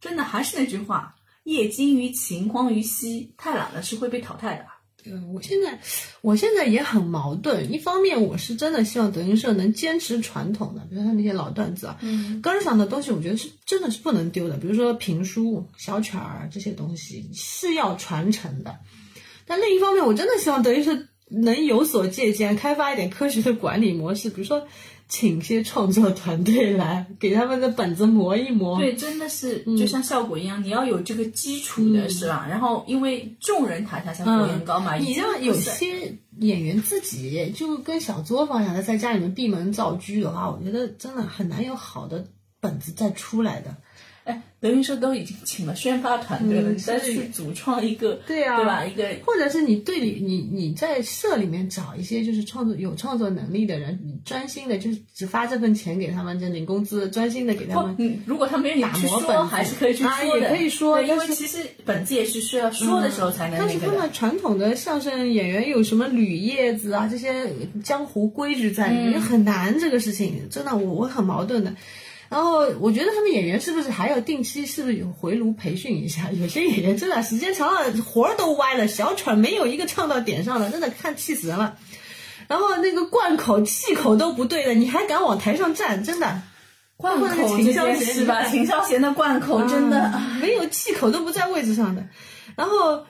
[0.00, 1.14] 真的还是那句话，
[1.44, 4.64] 业精于勤，荒于嬉，太懒了是会被淘汰的。
[5.06, 5.80] 嗯，我现在
[6.20, 7.72] 我现在也很矛盾。
[7.72, 14.58] 一方面，我是真的希望德云社能坚持传统的，比如说那些老段子啊，嗯，根儿上的东西，我觉得是真的是不能丢的。
[14.58, 18.78] 比如说评书、小曲儿这些东西是要传承的。
[19.46, 24.66] 但另一方面，我真的希望德云社能有所借鉴，开发一点科学的管理模式，比如说。
[25.10, 28.78] 请些创作团队来给他们的本子磨一磨。
[28.78, 32.46] 对，真的是就像效果一样，你要有这个基础的是吧？
[32.48, 42.24] 然后因为众人塔下像火焰高嘛，你让有些演员自己就跟小作坊一样的在家里面闭门造车的话，我觉得真的很难有好的
[42.60, 43.76] 本子再出来的。
[44.30, 48.84] 哎，德云社都已经请了宣发团队了，你再去组创一个，对啊，对吧？
[48.84, 57.96] 一个，或者是你队里，你你在社里面找一些就是创作有创作能力的人，你专心的，就是只发这份钱给他们，就领工资，专心的给他们。
[57.98, 63.58] 嗯，如果他没有你去说，还是可以去说的，可以说，因为其实本子也是需要说的时候才能。
[63.58, 67.50] 但是他们传统的相声演员有什么吕叶子啊这些
[67.82, 71.74] 江湖规矩在里面，很难这个事情，真的我我很矛盾的。
[72.30, 76.30] 然后我觉得他们演员是不是还要定期，是不是有回炉培训一下？
[76.40, 81.76] 有些演员真的时间长了活儿都歪了，小曲儿没有一个唱到点上的，真的看气死人了。
[82.46, 86.04] 然后那个贯口气口都不对的，你还敢往台上站？
[86.04, 86.42] 真的，
[86.96, 87.26] 贯口
[87.56, 88.44] 秦霄贤是吧？
[88.44, 92.08] 秦霄贤的贯口真的没有气口都不在位置上的。
[92.56, 93.04] 然后，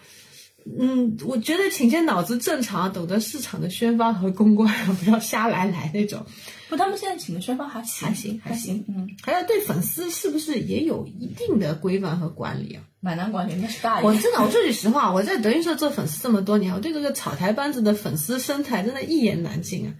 [0.78, 6.24] 嗯，我觉得请些脑子正常、懂得市场的宣发和公关， 不要瞎来来那种。
[6.70, 12.82] 不，他们现在请的宣发还行，还行，还行，嗯，还要对粉丝是不是也有一定的规范和管理啊？
[13.00, 14.06] 蛮难管理，那是大爷。
[14.06, 19.90] 我真的，我说句实话，我在德云社做粉丝这么多年，我对这个草台班子的粉丝生态真的一言难尽啊！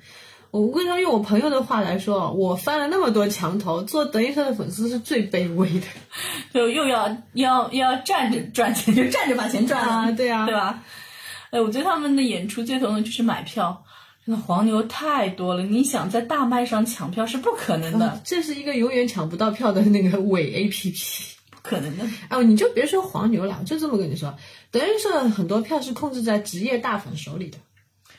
[0.52, 5.86] 我为什么用我朋友的话来说，我翻了那么多墙头，做德云社的粉丝是最卑微的，
[6.54, 10.82] 就又要要要站着赚钱，就站着把钱赚啊，对啊，对吧？
[11.50, 13.84] 哎，我觉得他们的演出最头疼就是买票。
[14.26, 18.20] 那黄牛太多了，你想在大麦上抢票是不可能的。
[18.24, 22.04] 这是一个永远抢不到票的那个伪 A P P，不可能的。
[22.28, 24.36] 哦，你就别说黄牛了，就这么跟你说，
[24.70, 27.58] 德云社很多票是控制在职业大粉手里的，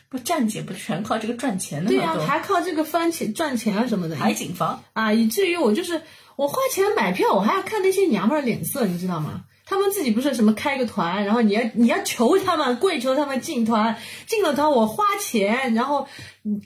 [0.10, 4.18] 不站姐不全靠这个赚钱的对呀，还靠这个翻钱赚钱啊什么的。
[4.18, 6.02] 海景房啊，以至于我就是
[6.36, 9.46] 我花钱买票，我还要看那些娘们儿脸色，你知道吗？
[9.72, 13.98] 他们自己不是什么开个团，然后你要你要求他们跪求他们进团，
[14.28, 16.10] 进了团我花钱，然后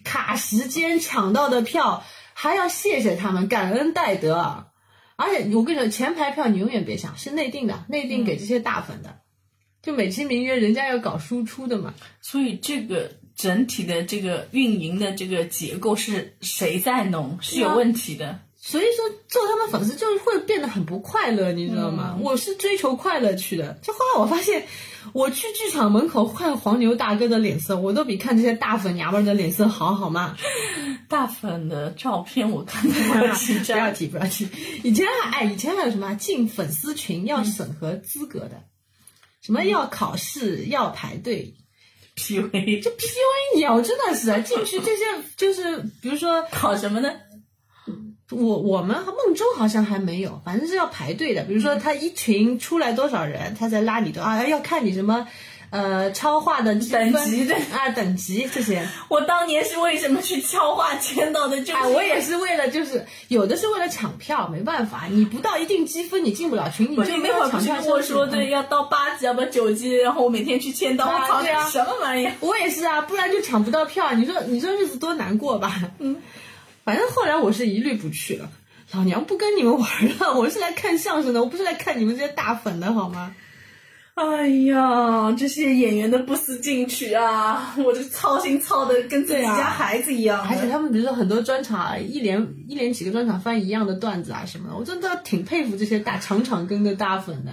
[0.03, 2.03] 卡时间抢到的票
[2.34, 4.66] 还要谢谢他们，感恩戴德。
[5.18, 9.20] 而且我跟你说，前排票你永远别想是内定的，内定给这些大粉的，
[9.84, 11.93] 就美其名曰人家要搞输出的嘛。
[12.22, 18.39] 所以这个整体的这个运营的这个结构是谁在弄是有问题的。
[18.68, 22.18] 所以说，做他们粉丝就会变得很不快乐，你知道吗？
[22.20, 23.78] 我是追求快乐去的。
[23.84, 24.66] 就后来我发现，
[25.13, 30.36] 我去剧场门口看黄牛大哥的脸色，我都比看这些大粉娘们的脸色好，好吗？
[31.07, 33.36] 大粉的照片我看到 不要
[33.91, 34.47] 提，不要提。
[34.82, 38.63] 以前还哎，以前还有什么进粉丝群要审核资格的，
[39.43, 41.53] 什么要考试要排队
[42.16, 45.03] ，P U A 就 P U A 鸟真的是啊进去这些
[45.38, 47.11] 就是比如说考什么呢？
[48.32, 51.43] 我我们梦中好像还没有，反正是要排队的。
[51.43, 55.28] 比如说他一群出来多少人，他在拉你的啊，要看你什么，
[55.69, 58.88] 呃，超话的等级的啊，等级这些。
[59.09, 61.61] 我当年是为什么去超话签到的？
[61.61, 67.80] 就我也是为了，就是有的是为了抢票，没办法，你不到一定积分你进不了群，你就没有抢票。
[67.86, 72.28] 我说对，要到八级要不九级，然后我每天去签到，我操，什么玩意？
[72.39, 74.13] 我也是啊，不然就抢不到票。
[74.13, 75.91] 你说你说日子多难过吧？
[75.99, 76.19] 嗯。
[76.86, 78.49] 反正后来我是一律不去了，
[78.93, 83.36] 老娘不跟你们玩了，我是来看相声的，我不是来看你们这些大粉的好吗？
[84.13, 90.47] 哎呀，这些演员的不思进取啊，我这操心操的跟自己家孩子一样。
[90.47, 97.51] 而且他们比如说很多专场，一连一连几个专场翻一样的段子啊什么的，我真的挺佩服这些大场场跟的大粉的。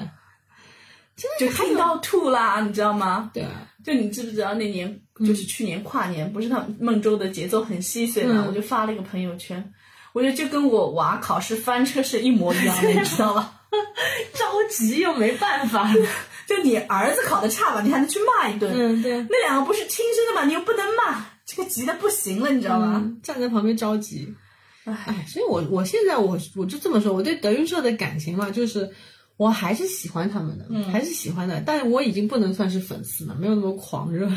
[1.38, 3.30] 就听到吐啦，你知道吗？
[3.34, 3.44] 对，
[3.84, 8.44] 就你知不知道那年就是去年跨年，不是他孟州的节奏很稀碎嘛？
[8.48, 9.72] 我就发了一个朋友圈，
[10.12, 13.60] 我觉得就跟我娃考试翻车是一模一样的， 你知道吧？
[14.34, 15.90] 着急又没办法，
[16.46, 18.72] 就你儿子考的差吧，你还能去骂一顿？
[18.74, 19.16] 嗯，对。
[19.30, 23.10] 那两个不是亲生的嘛，你又不能骂，这个急的不行了，你知道吗？
[23.22, 24.34] 站在旁边着急，
[24.84, 28.90] 哎，所以我我现在我我就这么说，我对德云社的感情嘛，就是。
[29.38, 34.28] 我还是喜欢他们的，还是喜欢的，但是我已经不能算是粉丝了，没有那么狂热。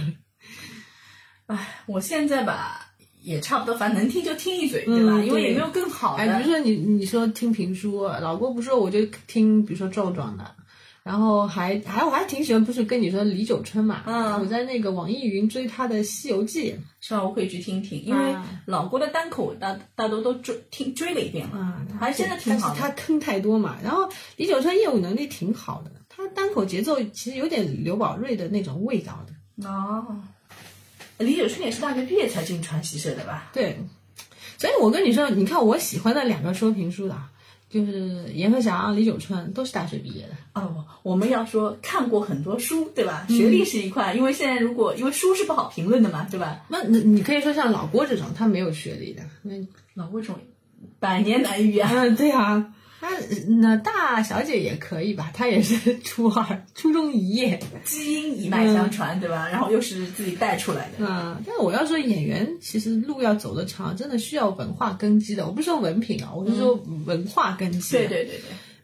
[1.47, 2.87] 哎，我现在吧
[3.21, 5.23] 也差不多，反正能听就听一嘴，对吧？
[5.23, 6.23] 因为也没有更好的。
[6.23, 10.55] 哎，比如说你你说听评书，老郭不说我就听，比如说赵壮的，
[11.03, 14.03] 然后还还我还挺喜欢，不是跟你说李九春嘛？
[14.05, 16.71] 嗯我在那个网易云追他的《西游记》。
[16.99, 17.23] 是吧？
[17.23, 22.89] 我可以去听听，因为啊老郭的单口大大多都追听追了一遍了，啊，还真的挺好但是他。
[22.89, 23.77] 坑太多嘛。
[23.83, 29.67] 然后李九春业务能力挺好的，他单口节奏其实有点刘宝瑞的那种味道的。
[29.69, 30.21] 哦，
[31.17, 33.49] 李九春也是大学毕业才进传习社的吧？
[33.53, 33.77] 对，
[34.57, 37.29] 所以我跟你说，你看我喜欢的两个说评书的啊，
[37.69, 40.61] 就是阎鹤祥、李九春都是大学毕业的。
[40.61, 43.25] 哦，我们要说看过很多书，对吧？
[43.29, 46.65] 学历是一块，因为现在如果因为书是不好评论的嘛，对吧？
[46.69, 49.55] 那你你可以说像老郭这种，他没有学历的，那
[49.93, 50.39] 老郭这种
[50.99, 51.89] 百年难遇啊。
[51.89, 52.73] 啊，对啊，
[53.05, 53.15] 他
[53.59, 55.31] 那大小姐也可以吧？
[55.33, 57.59] 她也是初二，初中一夜。
[57.83, 59.47] 基因一脉相传，对吧？
[59.49, 65.45] 然后又是自己带出来的，嗯，但是我要说演员，其实路要走得长，真的需要文化根基的。
[65.45, 66.73] 我不是说文凭啊，我是说
[67.05, 67.97] 文化根基。
[67.97, 68.07] 对。
[68.07, 68.41] 对对对，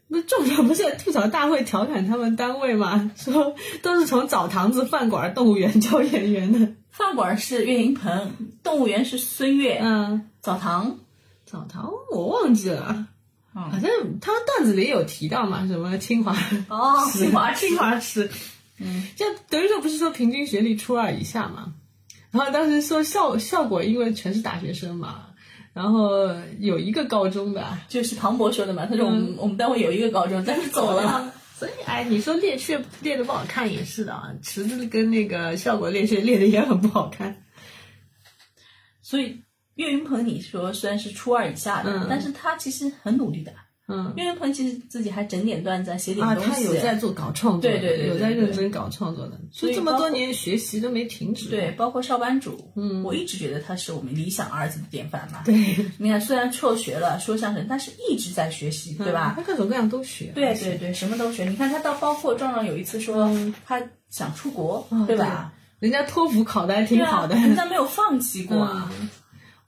[0.08, 3.12] 那众所不是吐槽大会调侃他们单位吗？
[3.16, 6.74] 说都是从澡堂子、饭馆、动物园招演员的。
[6.90, 11.00] 饭馆是岳云鹏，动物园是孙越，嗯，澡堂
[11.46, 13.08] 澡堂我忘记了，
[13.54, 13.82] 好像
[14.20, 16.36] 他们段子里有提到嘛，什么清华
[16.70, 18.30] 哦， 清华清华师，
[18.80, 21.74] 嗯，就等于说不是说平均学历初二以下嘛，
[22.32, 25.28] 然后当时说效效果，因为全是大学生嘛，
[25.74, 31.34] 然后有一个高中的就是庞博说的嘛，他说我们、我们单位有一个高中，但是 走了。
[31.58, 37.44] 所以哎，你说练穴练的不好看也是的啊，池子跟那个效果练穴练的也很不好看，
[39.04, 39.44] 所以
[39.76, 43.52] 岳云鹏，你说虽然是初二以下的，嗯但是他其实很努力的。
[43.88, 44.14] 嗯。
[44.16, 46.52] 岳云鹏其实自己还整点段子，写点啊，东西。
[46.52, 51.50] 他有在做搞创作的，对对对对有在认真搞创作的，所以这么多年学习都没停止。
[51.50, 55.42] 对，包括少班主，嗯，我一直觉得他是我们理想儿子的典范嘛。
[55.44, 55.56] 对，
[55.98, 59.34] 你看，虽然辍学了，说相声，但是一直在学习，对吧？
[59.36, 60.32] 他各种各样都学。
[60.36, 61.46] 对对对，什么都学。
[61.46, 63.30] 你看他到包括壮壮有一次说
[63.66, 65.52] 他想出国，对吧？
[65.80, 67.36] 人家托福考的还挺好的。
[67.36, 68.92] 人家没有放弃过啊。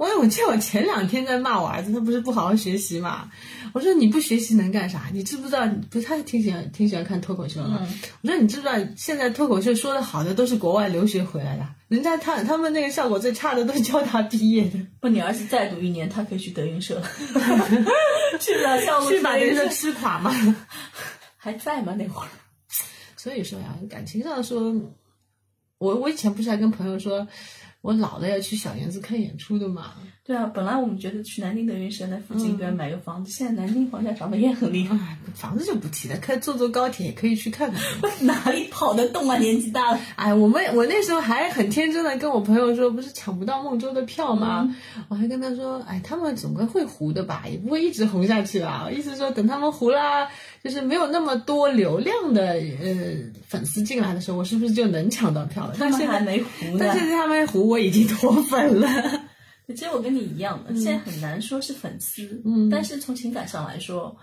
[0.04, 3.32] 我我记得我前两天在骂我儿子，他不是不好好学习嘛？
[3.72, 5.10] 我说你不学习能干啥？
[5.14, 5.66] 你知不知道？
[5.90, 7.88] 不是他挺喜欢挺喜欢看脱口秀的嘛？
[8.22, 17.02] 我说你知不知道现在脱口秀说的好的都是国外留学回来的，人家他他们那个效果最差的都是交大毕业的，不，你儿子再读一年，他可以去德云社，
[18.42, 20.36] 去了效果去把人家德云社吃垮吗。
[21.38, 21.96] 还在吗？
[21.98, 22.28] 那会儿
[23.16, 24.76] 所以说呀，感情上说，
[25.78, 27.26] 我我以前不是还跟朋友说，
[27.84, 29.92] 我老了要去小园子看演出的嘛。
[30.26, 37.82] 对啊，本来我们觉得去南京德云社那附近边买个房子，现在南京房价涨得也很厉害，哎，房子就不提了，可以坐坐高铁也可以去看看。
[38.26, 39.36] 哪里跑得动啊？
[39.38, 44.74] 年纪大了，哎，我们我那时候还很天真的跟我朋友说，不是抢不到孟州的票吗？
[45.10, 48.90] 我还跟他说，哎，他们总归会糊的吧，也不会一直红下去啊。
[48.90, 50.30] 意思说等他们糊啦，
[50.64, 55.74] 就是没有那么多流量的呃粉丝进来的时候，我是不是就能抢到票了？
[55.74, 56.98] 他但现在，们还没糊呢但。
[56.98, 58.88] 现在他们糊，我已经脱粉了。
[59.68, 64.16] 其实我跟你一样的，现在很难说是粉丝，嗯，但是从情感上来说，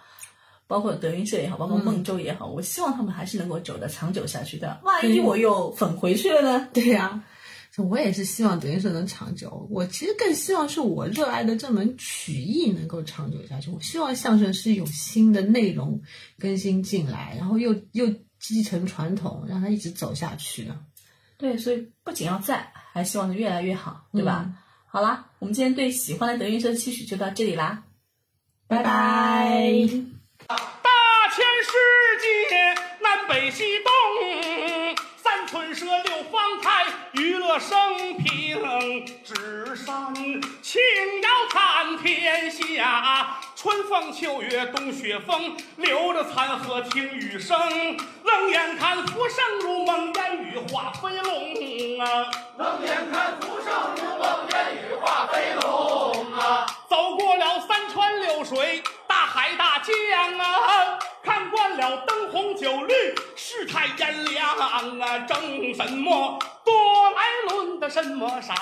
[0.66, 4.80] 包括德云社也好，包括孟州也好，我希望他们还是能够走得长久下去的。
[4.82, 6.68] 万一我又粉回去了呢？
[6.72, 7.22] 对呀、
[7.78, 9.66] 我也是希望德云社能长久。
[9.70, 13.70] 我其实更希望是我热爱的这门曲艺能够长久下去。
[13.70, 16.02] 我希望相声是有新的内容
[16.38, 20.76] 更新进来，然后又又继承传统，让它一直走下去的。
[21.38, 24.52] 对，所以不仅要在，还希望能越来越好，对吧？
[24.86, 27.84] 好啦，我们今天对喜欢的德云社的期许就到这里啦，
[28.66, 29.62] 拜拜。
[30.48, 30.56] 大
[31.30, 31.72] 千世
[32.20, 33.92] 界南北西东，
[37.60, 40.14] 生平，纸上
[40.62, 40.80] 轻
[41.22, 43.38] 摇看天下。
[43.54, 47.58] 春风秋月冬雪风，留着残荷听雨声。
[48.30, 52.30] 冷眼看浮生如梦，烟雨化飞龙啊！
[52.56, 56.66] 冷眼看浮生如梦，烟雨化飞龙啊！
[56.88, 60.98] 走过了三川流水，大海大江啊！
[61.24, 62.94] 看惯了灯红酒绿，
[63.34, 64.80] 世态炎凉啊！
[65.26, 68.54] 争什么多来论的什么少？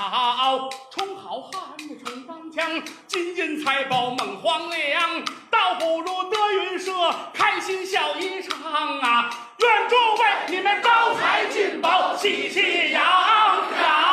[0.90, 6.92] 充好汉充钢枪，金银财宝梦黄粱，倒不如德云社
[7.34, 9.30] 开心笑一场啊！
[9.58, 14.08] 愿诸位你们招财进宝喜气洋洋。